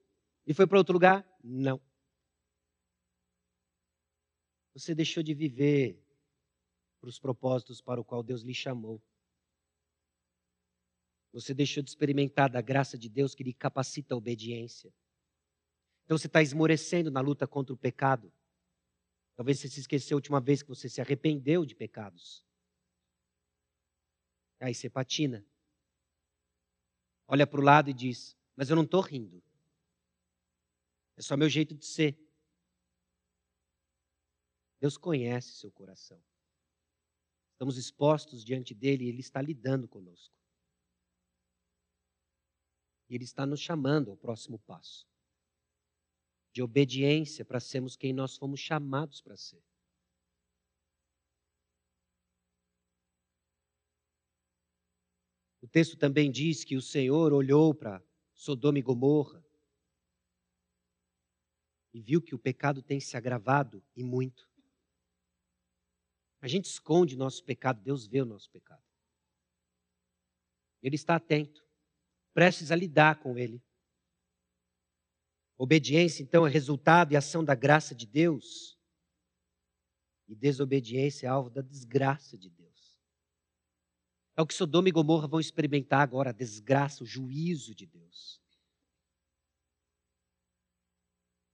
[0.47, 1.27] e foi para outro lugar?
[1.43, 1.81] Não.
[4.75, 6.03] Você deixou de viver
[7.01, 9.03] para os propósitos para o qual Deus lhe chamou.
[11.33, 14.93] Você deixou de experimentar da graça de Deus que lhe capacita a obediência.
[16.05, 18.33] Então você está esmorecendo na luta contra o pecado.
[19.35, 22.45] Talvez você se esqueceu a última vez que você se arrependeu de pecados.
[24.61, 25.45] Aí você patina.
[27.27, 29.43] Olha para o lado e diz: Mas eu não estou rindo.
[31.17, 32.19] É só meu jeito de ser.
[34.83, 36.21] Deus conhece seu coração.
[37.53, 40.35] Estamos expostos diante dele e ele está lidando conosco.
[43.09, 45.07] E ele está nos chamando ao próximo passo
[46.53, 49.63] de obediência para sermos quem nós fomos chamados para ser.
[55.61, 58.05] O texto também diz que o Senhor olhou para
[58.35, 59.47] Sodoma e Gomorra
[61.95, 64.52] e viu que o pecado tem se agravado e muito.
[66.43, 68.83] A gente esconde nosso pecado, Deus vê o nosso pecado.
[70.83, 71.65] Ele está atento,
[72.35, 73.63] prestes a lidar com ele.
[75.57, 78.77] Obediência, então, é resultado e ação da graça de Deus.
[80.27, 82.99] E desobediência é alvo da desgraça de Deus.
[84.37, 88.43] É o que Sodoma e Gomorra vão experimentar agora, a desgraça, o juízo de Deus.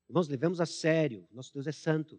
[0.09, 2.19] Irmãos, levemos a sério, nosso Deus é santo.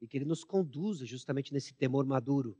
[0.00, 2.58] E que Ele nos conduza justamente nesse temor maduro.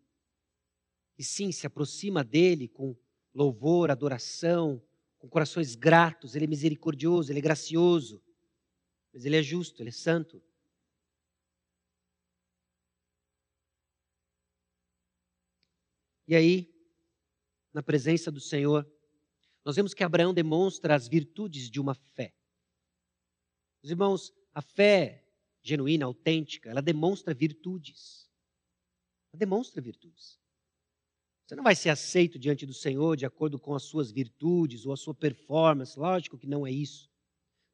[1.18, 2.96] E sim, se aproxima dEle com
[3.34, 4.82] louvor, adoração,
[5.18, 6.34] com corações gratos.
[6.34, 8.22] Ele é misericordioso, Ele é gracioso.
[9.12, 10.42] Mas Ele é justo, Ele é santo.
[16.26, 16.74] E aí,
[17.72, 18.88] na presença do Senhor,
[19.64, 22.34] nós vemos que Abraão demonstra as virtudes de uma fé.
[23.82, 25.23] Os irmãos, a fé
[25.64, 28.30] genuína, autêntica, ela demonstra virtudes.
[29.32, 30.38] Ela demonstra virtudes.
[31.46, 34.92] Você não vai ser aceito diante do Senhor de acordo com as suas virtudes ou
[34.92, 37.10] a sua performance, lógico que não é isso.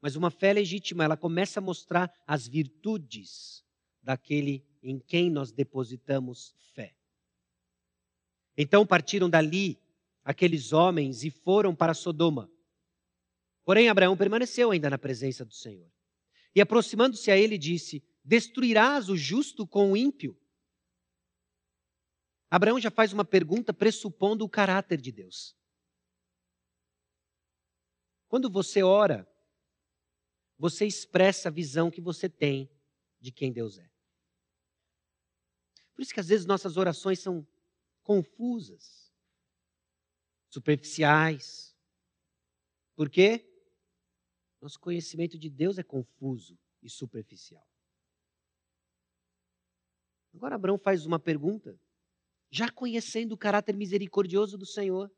[0.00, 3.64] Mas uma fé legítima, ela começa a mostrar as virtudes
[4.02, 6.94] daquele em quem nós depositamos fé.
[8.56, 9.78] Então partiram dali
[10.24, 12.50] aqueles homens e foram para Sodoma.
[13.64, 15.90] Porém, Abraão permaneceu ainda na presença do Senhor.
[16.54, 20.36] E aproximando-se a ele, disse: Destruirás o justo com o ímpio?
[22.50, 25.56] Abraão já faz uma pergunta pressupondo o caráter de Deus.
[28.26, 29.28] Quando você ora,
[30.58, 32.70] você expressa a visão que você tem
[33.20, 33.90] de quem Deus é.
[35.94, 37.46] Por isso que às vezes nossas orações são
[38.02, 39.12] confusas,
[40.48, 41.76] superficiais.
[42.96, 43.49] Por quê?
[44.60, 47.66] Nosso conhecimento de Deus é confuso e superficial.
[50.34, 51.78] Agora Abraão faz uma pergunta,
[52.50, 55.10] já conhecendo o caráter misericordioso do Senhor,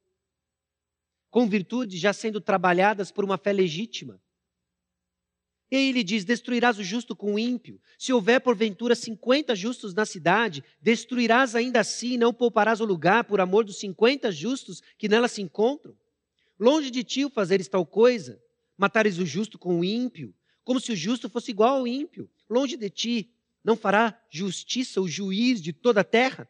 [1.30, 4.20] com virtudes já sendo trabalhadas por uma fé legítima.
[5.70, 7.80] E aí ele diz: Destruirás o justo com o ímpio.
[7.99, 13.24] Se houver porventura cinquenta justos na cidade, destruirás ainda assim e não pouparás o lugar
[13.24, 15.97] por amor dos cinquenta justos que nela se encontram.
[16.61, 18.38] Longe de ti o fazeres tal coisa,
[18.82, 22.28] matares o justo com o ímpio, como se o justo fosse igual ao ímpio.
[22.50, 26.48] Longe de ti, não fará justiça o juiz de toda a terra?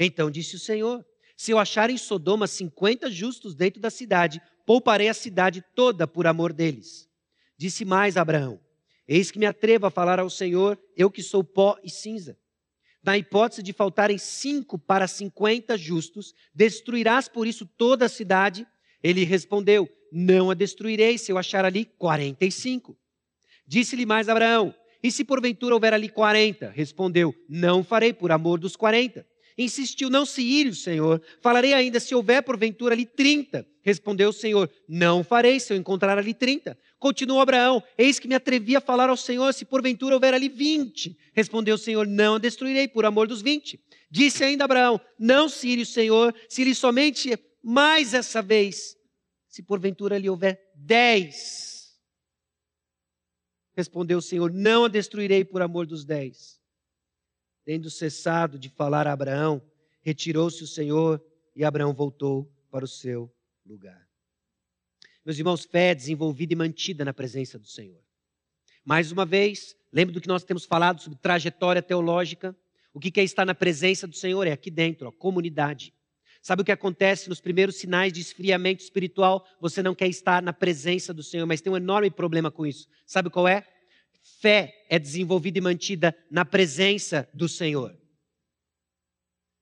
[0.00, 1.04] Então disse o Senhor:
[1.36, 6.26] Se eu achar em Sodoma cinquenta justos dentro da cidade, pouparei a cidade toda por
[6.26, 7.06] amor deles.
[7.54, 8.58] Disse mais Abraão:
[9.06, 12.38] Eis que me atrevo a falar ao Senhor, eu que sou pó e cinza.
[13.02, 18.66] Na hipótese de faltarem cinco para cinquenta justos, destruirás por isso toda a cidade?
[19.02, 22.96] Ele respondeu: não a destruirei se eu achar ali 45.
[23.66, 26.70] Disse-lhe mais Abraão: E se porventura houver ali 40?
[26.70, 29.26] Respondeu: Não farei por amor dos 40.
[29.58, 31.20] Insistiu: Não se ire o Senhor.
[31.40, 33.66] Falarei ainda se houver porventura ali 30.
[33.82, 36.78] Respondeu o Senhor: Não farei se eu encontrar ali 30.
[36.98, 41.16] Continuou Abraão: Eis que me atrevi a falar ao Senhor se porventura houver ali 20.
[41.34, 43.78] Respondeu o Senhor: Não a destruirei por amor dos 20.
[44.10, 48.97] Disse ainda Abraão: Não se ire o Senhor, se lhe somente mais essa vez
[49.48, 51.98] se porventura lhe houver dez.
[53.74, 56.60] Respondeu o Senhor: Não a destruirei por amor dos dez.
[57.64, 59.62] Tendo cessado de falar a Abraão,
[60.00, 61.22] retirou-se o Senhor
[61.54, 63.32] e Abraão voltou para o seu
[63.64, 64.08] lugar.
[65.24, 68.02] Meus irmãos, fé desenvolvida e mantida na presença do Senhor.
[68.84, 72.56] Mais uma vez, lembre do que nós temos falado sobre trajetória teológica.
[72.94, 74.46] O que é estar na presença do Senhor?
[74.46, 75.92] É aqui dentro, a comunidade.
[76.48, 79.46] Sabe o que acontece nos primeiros sinais de esfriamento espiritual?
[79.60, 82.88] Você não quer estar na presença do Senhor, mas tem um enorme problema com isso.
[83.04, 83.66] Sabe qual é?
[84.40, 87.94] Fé é desenvolvida e mantida na presença do Senhor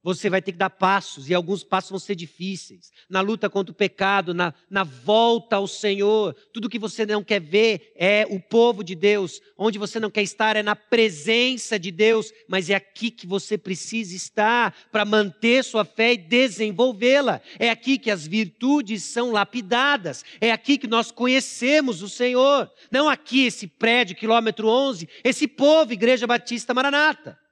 [0.07, 2.93] você vai ter que dar passos, e alguns passos vão ser difíceis.
[3.11, 6.33] Na luta contra o pecado, na, na volta ao Senhor.
[6.53, 9.41] Tudo que você não quer ver é o povo de Deus.
[9.59, 13.59] Onde você não quer estar é na presença de Deus, mas é aqui que você
[13.59, 17.41] precisa estar para manter sua fé e desenvolvê-la.
[17.59, 20.25] É aqui que as virtudes são lapidadas.
[20.41, 22.71] É aqui que nós conhecemos o Senhor.
[22.93, 27.45] Não aqui, esse prédio, quilômetro 11, esse povo, Igreja Batista Maranata.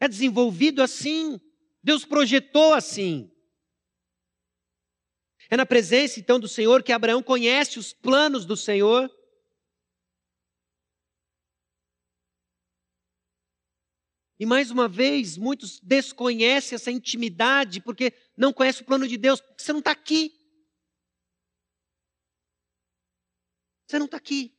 [0.00, 1.40] É desenvolvido assim.
[1.82, 3.30] Deus projetou assim.
[5.50, 9.10] É na presença então do Senhor que Abraão conhece os planos do Senhor.
[14.40, 19.40] E mais uma vez, muitos desconhecem essa intimidade porque não conhecem o plano de Deus,
[19.40, 20.32] porque você não está aqui.
[23.86, 24.57] Você não está aqui.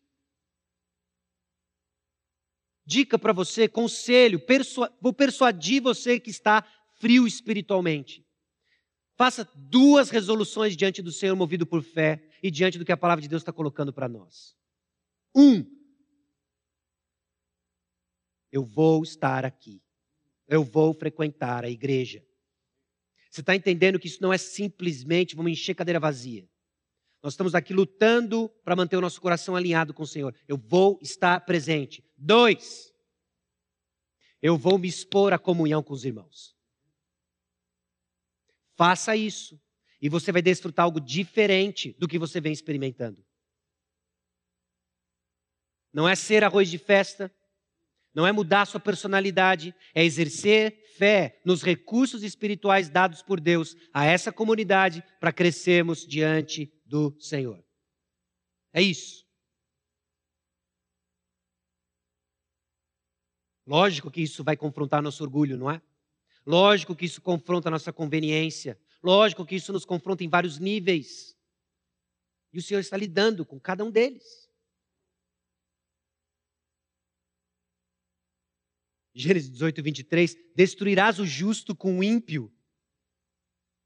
[2.89, 4.41] Dica para você, conselho,
[4.99, 6.65] vou persuadir você que está
[6.99, 8.25] frio espiritualmente.
[9.15, 13.21] Faça duas resoluções diante do Senhor, movido por fé e diante do que a palavra
[13.21, 14.55] de Deus está colocando para nós.
[15.35, 15.63] Um,
[18.51, 19.83] eu vou estar aqui.
[20.47, 22.25] eu vou frequentar a igreja.
[23.29, 26.49] Você está entendendo que isso não é simplesmente vamos encher cadeira vazia.
[27.21, 30.33] Nós estamos aqui lutando para manter o nosso coração alinhado com o Senhor.
[30.47, 32.03] Eu vou estar presente.
[32.21, 32.93] Dois,
[34.41, 36.53] eu vou me expor à comunhão com os irmãos.
[38.75, 39.59] Faça isso
[40.01, 43.25] e você vai desfrutar algo diferente do que você vem experimentando.
[45.93, 47.33] Não é ser arroz de festa,
[48.13, 54.05] não é mudar sua personalidade, é exercer fé nos recursos espirituais dados por Deus a
[54.05, 57.63] essa comunidade para crescermos diante do Senhor.
[58.73, 59.28] É isso.
[63.69, 65.79] Lógico que isso vai confrontar nosso orgulho, não é?
[66.43, 68.79] Lógico que isso confronta nossa conveniência.
[69.03, 71.37] Lógico que isso nos confronta em vários níveis.
[72.51, 74.49] E o Senhor está lidando com cada um deles.
[79.13, 82.51] Gênesis 18, 23, destruirás o justo com o ímpio.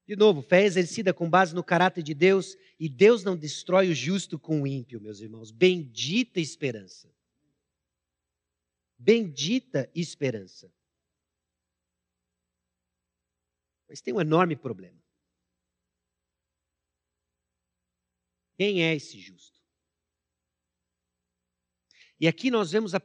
[0.07, 3.95] De novo, fé exercida com base no caráter de Deus, e Deus não destrói o
[3.95, 5.51] justo com o ímpio, meus irmãos.
[5.51, 7.13] Bendita esperança.
[8.97, 10.73] Bendita esperança.
[13.87, 15.01] Mas tem um enorme problema.
[18.55, 19.61] Quem é esse justo?
[22.19, 23.01] E aqui nós vemos a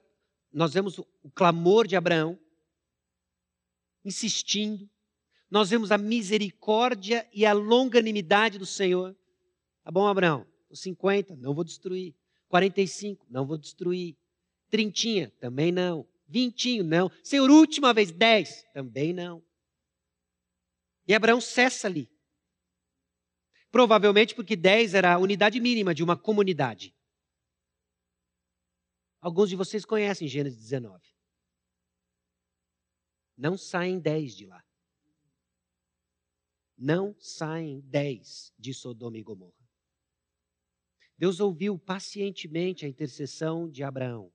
[0.50, 2.38] nós vemos o clamor de Abraão
[4.04, 4.88] insistindo,
[5.50, 9.16] nós vemos a misericórdia e a longanimidade do Senhor.
[9.82, 10.46] Tá bom, Abraão?
[10.72, 12.14] 50, não vou destruir.
[12.48, 14.16] 45, não vou destruir.
[14.70, 16.06] Trintinha, também não.
[16.26, 17.10] Vintinho, não.
[17.22, 19.42] Senhor, última vez, 10, também não.
[21.06, 22.10] E Abraão cessa ali.
[23.70, 26.94] Provavelmente porque 10 era a unidade mínima de uma comunidade.
[29.20, 31.02] Alguns de vocês conhecem Gênesis 19.
[33.36, 34.64] Não saem dez de lá.
[36.76, 39.68] Não saem dez de Sodoma e Gomorra.
[41.16, 44.32] Deus ouviu pacientemente a intercessão de Abraão,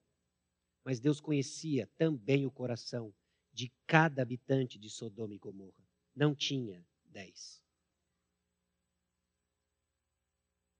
[0.83, 3.13] mas Deus conhecia também o coração
[3.51, 5.83] de cada habitante de Sodoma e Gomorra.
[6.15, 7.63] Não tinha dez.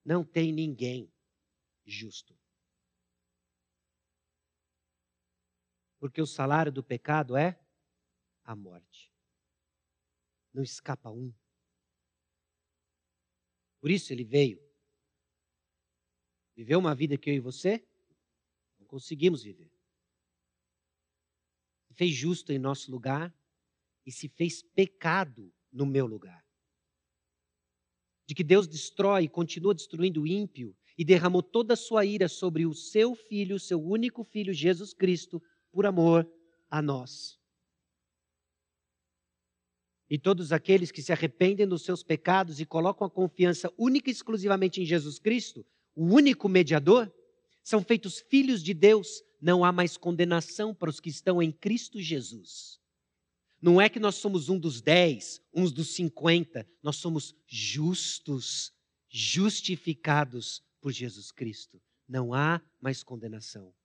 [0.04, 1.12] Não tem ninguém
[1.86, 2.38] justo.
[6.00, 7.58] Porque o salário do pecado é
[8.44, 9.14] a morte.
[10.54, 11.34] Não escapa um.
[13.80, 14.62] Por isso ele veio.
[16.56, 17.88] Viveu uma vida que eu e você
[18.78, 19.73] não conseguimos viver.
[21.96, 23.34] Fez justo em nosso lugar
[24.06, 26.44] e se fez pecado no meu lugar.
[28.26, 32.28] De que Deus destrói e continua destruindo o ímpio e derramou toda a sua ira
[32.28, 35.42] sobre o seu filho, seu único filho, Jesus Cristo,
[35.72, 36.30] por amor
[36.70, 37.40] a nós.
[40.10, 44.14] E todos aqueles que se arrependem dos seus pecados e colocam a confiança única e
[44.14, 45.66] exclusivamente em Jesus Cristo,
[45.96, 47.12] o único mediador,
[47.64, 49.24] são feitos filhos de Deus.
[49.44, 52.80] Não há mais condenação para os que estão em Cristo Jesus.
[53.62, 58.72] Não é que nós somos um dos dez, uns dos cinquenta, nós somos justos,
[59.10, 61.82] justificados por Jesus Cristo.
[62.08, 63.76] Não há mais condenação.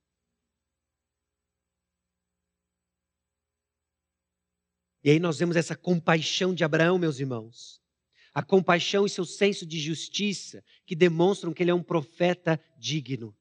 [5.03, 7.81] E aí nós vemos essa compaixão de Abraão, meus irmãos.
[8.33, 13.35] A compaixão e seu senso de justiça que demonstram que ele é um profeta digno.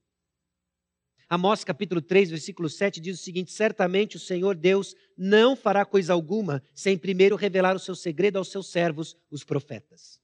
[1.31, 6.15] Amós capítulo 3, versículo 7 diz o seguinte: Certamente o Senhor Deus não fará coisa
[6.15, 10.19] alguma sem primeiro revelar o seu segredo aos seus servos, os profetas.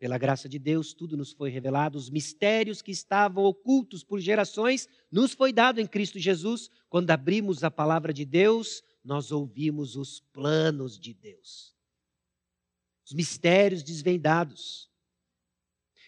[0.00, 4.88] Pela graça de Deus, tudo nos foi revelado, os mistérios que estavam ocultos por gerações
[5.12, 10.18] nos foi dado em Cristo Jesus, quando abrimos a palavra de Deus, nós ouvimos os
[10.32, 11.72] planos de Deus,
[13.06, 14.90] os mistérios desvendados.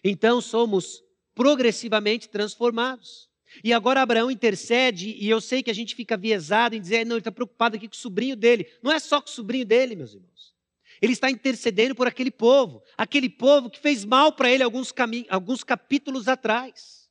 [0.03, 1.05] Então somos
[1.37, 3.33] progressivamente transformados.
[3.63, 7.17] E agora Abraão intercede, e eu sei que a gente fica viesado em dizer, não,
[7.17, 8.67] ele está preocupado aqui com o sobrinho dele.
[8.83, 10.55] Não é só com o sobrinho dele, meus irmãos.
[11.01, 14.93] Ele está intercedendo por aquele povo, aquele povo que fez mal para ele alguns,
[15.29, 17.11] alguns capítulos atrás.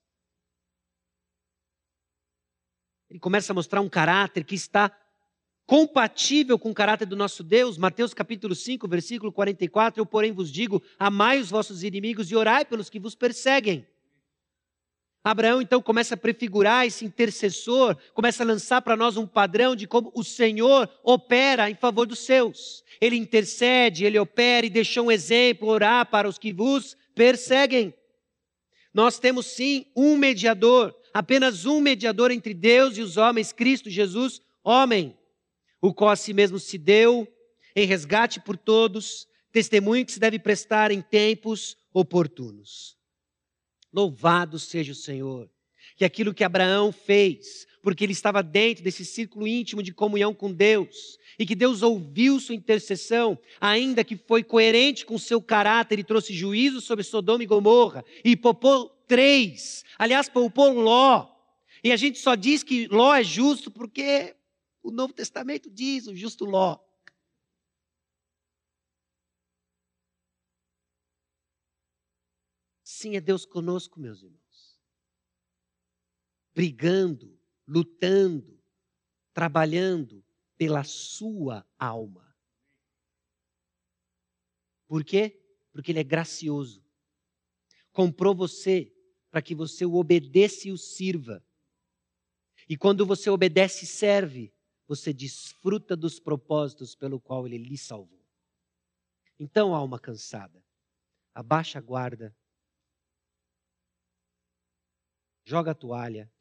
[3.10, 4.92] Ele começa a mostrar um caráter que está
[5.66, 7.78] compatível com o caráter do nosso Deus.
[7.78, 12.66] Mateus capítulo 5, versículo 44, eu porém vos digo, amai os vossos inimigos e orai
[12.66, 13.88] pelos que vos perseguem.
[15.24, 19.88] Abraão então começa a prefigurar esse intercessor, começa a lançar para nós um padrão de
[19.88, 22.84] como o Senhor opera em favor dos seus.
[23.00, 27.94] Ele intercede, ele opera e deixou um exemplo, orar para os que vos perseguem.
[28.94, 34.42] Nós temos sim um mediador, apenas um mediador entre Deus e os homens, Cristo Jesus,
[34.62, 35.18] homem.
[35.82, 37.28] o qual a si mesmo se deu
[37.76, 42.98] em resgate por todos, testemunho que se deve prestar em tempos oportunos.
[43.94, 45.50] Louvado seja o Senhor,
[45.96, 50.52] que aquilo que Abraão fez, porque ele estava dentro desse círculo íntimo de comunhão com
[50.52, 56.04] Deus, e que Deus ouviu sua intercessão, ainda que foi coerente com seu caráter e
[56.04, 61.28] trouxe juízo sobre Sodoma e Gomorra, e poupou três, aliás, poupou Ló.
[61.84, 64.36] E a gente só diz que Ló é justo porque
[64.82, 66.80] o Novo Testamento diz o justo Ló.
[73.04, 74.80] Sim, é Deus conosco, meus irmãos.
[76.56, 77.38] Brigando,
[77.68, 78.58] lutando,
[79.34, 80.24] trabalhando
[80.56, 82.34] pela sua alma.
[84.88, 85.38] Por quê?
[85.74, 86.82] Porque Ele é gracioso.
[87.92, 88.90] Comprou você
[89.30, 91.46] para que você o obedeça e o sirva.
[92.70, 94.54] E quando você obedece e serve,
[94.88, 98.26] você desfruta dos propósitos pelo qual Ele lhe salvou.
[99.38, 100.64] Então, alma cansada,
[101.36, 102.34] abaixa a guarda
[105.44, 106.32] joga a toalha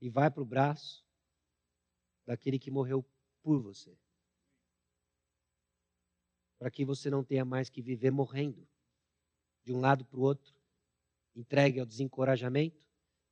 [0.00, 1.04] e vai para o braço
[2.26, 3.04] daquele que morreu
[3.42, 3.96] por você.
[6.58, 8.66] Para que você não tenha mais que viver morrendo
[9.64, 10.54] de um lado para o outro,
[11.34, 12.88] entregue ao desencorajamento,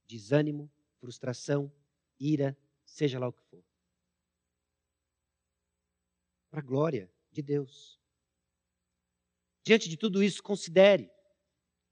[0.07, 1.73] desânimo, frustração,
[2.19, 3.65] ira, seja lá o que for.
[6.51, 8.01] Para a glória de Deus.
[9.63, 11.11] Diante de tudo isso, considere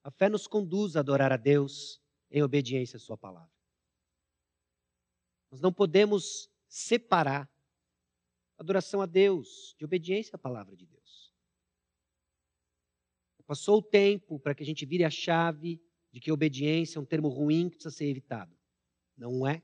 [0.08, 2.00] a fé nos conduz a adorar a Deus
[2.30, 3.52] em obediência à Sua palavra.
[5.50, 7.46] Nós não podemos separar
[8.56, 11.34] adoração a Deus de obediência à palavra de Deus.
[13.46, 15.78] Passou o tempo para que a gente vire a chave
[16.10, 18.56] de que obediência é um termo ruim que precisa ser evitado.
[19.14, 19.62] Não é.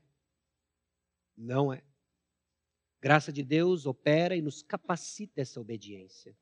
[1.35, 1.83] Não é.
[3.01, 6.37] Graça de Deus opera e nos capacita essa obediência.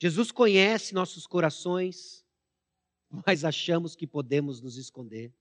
[0.00, 2.21] Jesus conhece nossos corações,
[3.26, 5.32] mas achamos que podemos nos esconder.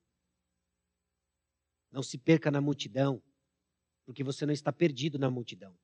[1.89, 3.23] Não se perca na multidão,
[4.05, 5.77] porque você não está perdido na multidão.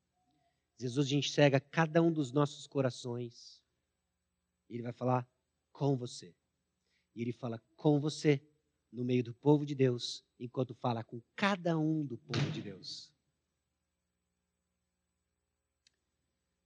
[0.77, 3.63] Jesus enxerga cada um dos nossos corações.
[4.69, 5.27] E ele vai falar
[5.71, 6.35] com você.
[7.15, 8.45] E ele fala com você
[8.91, 13.11] no meio do povo de Deus, enquanto fala com cada um do povo de Deus.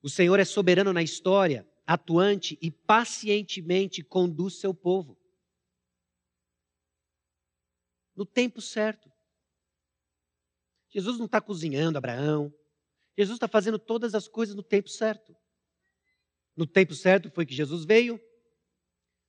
[0.01, 5.17] O Senhor é soberano na história atuante e pacientemente conduz seu povo.
[8.15, 9.11] No tempo certo.
[10.89, 12.53] Jesus não está cozinhando Abraão.
[13.17, 15.35] Jesus está fazendo todas as coisas no tempo certo.
[16.55, 18.21] No tempo certo foi que Jesus veio.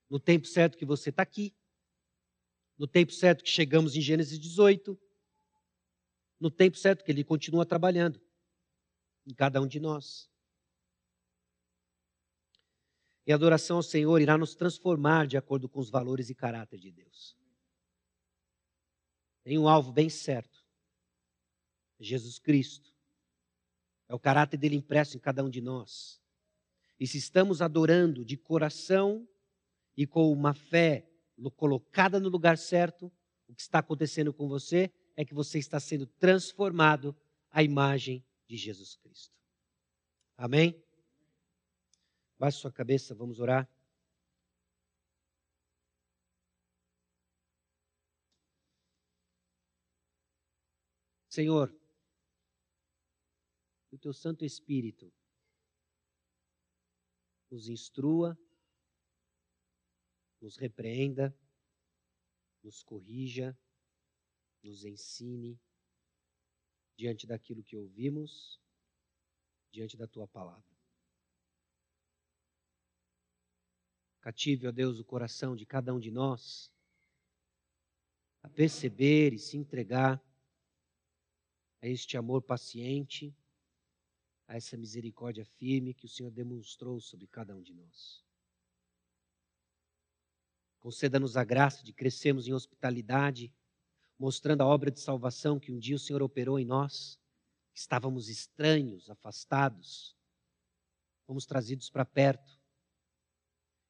[0.09, 1.53] No tempo certo que você está aqui.
[2.79, 4.97] No tempo certo que chegamos em Gênesis 18.
[6.39, 8.21] No tempo certo que ele continua trabalhando
[9.27, 10.32] em cada um de nós.
[13.27, 16.79] E a adoração ao Senhor irá nos transformar de acordo com os valores e caráter
[16.79, 17.37] de Deus.
[19.45, 20.65] Tem um alvo bem certo:
[21.99, 22.93] Jesus Cristo.
[24.09, 26.21] É o caráter dele impresso em cada um de nós.
[27.01, 29.27] E se estamos adorando de coração
[29.97, 31.09] e com uma fé
[31.57, 33.11] colocada no lugar certo,
[33.49, 37.17] o que está acontecendo com você é que você está sendo transformado
[37.51, 39.35] à imagem de Jesus Cristo.
[40.37, 40.83] Amém?
[42.43, 43.71] Baixe sua cabeça, vamos orar.
[51.29, 51.73] Senhor,
[53.87, 55.15] que o teu Santo Espírito
[57.49, 58.37] nos instrua,
[60.41, 61.33] nos repreenda,
[62.61, 63.57] nos corrija,
[64.65, 65.61] nos ensine
[66.97, 68.61] diante daquilo que ouvimos,
[69.71, 70.72] diante da tua palavra.
[74.23, 76.71] Cative, ó Deus, o coração de cada um de nós
[78.41, 80.23] a perceber e se entregar
[81.81, 83.35] a este amor paciente,
[84.47, 88.25] a essa misericórdia firme que o Senhor demonstrou sobre cada um de nós.
[90.79, 93.53] Conceda-nos a graça de crescermos em hospitalidade,
[94.17, 97.19] mostrando a obra de salvação que um dia o Senhor operou em nós.
[97.75, 100.17] Estávamos estranhos, afastados,
[101.25, 102.62] fomos trazidos para perto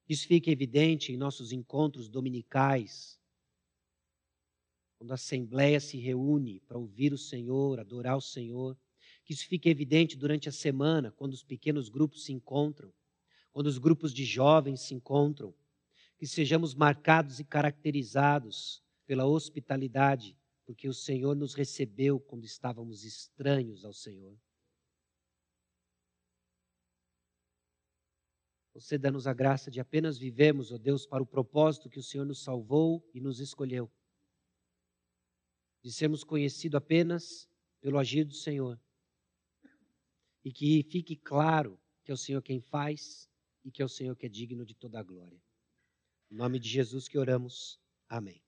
[0.08, 3.20] isso fica evidente em nossos encontros dominicais,
[4.98, 8.76] quando a Assembleia se reúne para ouvir o Senhor, adorar o Senhor.
[9.24, 12.92] Que isso fica evidente durante a semana, quando os pequenos grupos se encontram,
[13.52, 15.54] quando os grupos de jovens se encontram.
[16.18, 23.84] Que sejamos marcados e caracterizados pela hospitalidade porque o Senhor nos recebeu quando estávamos estranhos
[23.84, 24.36] ao Senhor.
[28.72, 32.42] Conceda-nos a graça de apenas vivemos, ó Deus, para o propósito que o Senhor nos
[32.42, 33.90] salvou e nos escolheu.
[35.82, 37.48] De sermos conhecidos apenas
[37.80, 38.80] pelo agir do Senhor.
[40.44, 43.28] E que fique claro que é o Senhor quem faz
[43.62, 45.40] e que é o Senhor que é digno de toda a glória.
[46.30, 47.78] Em nome de Jesus que oramos.
[48.08, 48.40] Amém.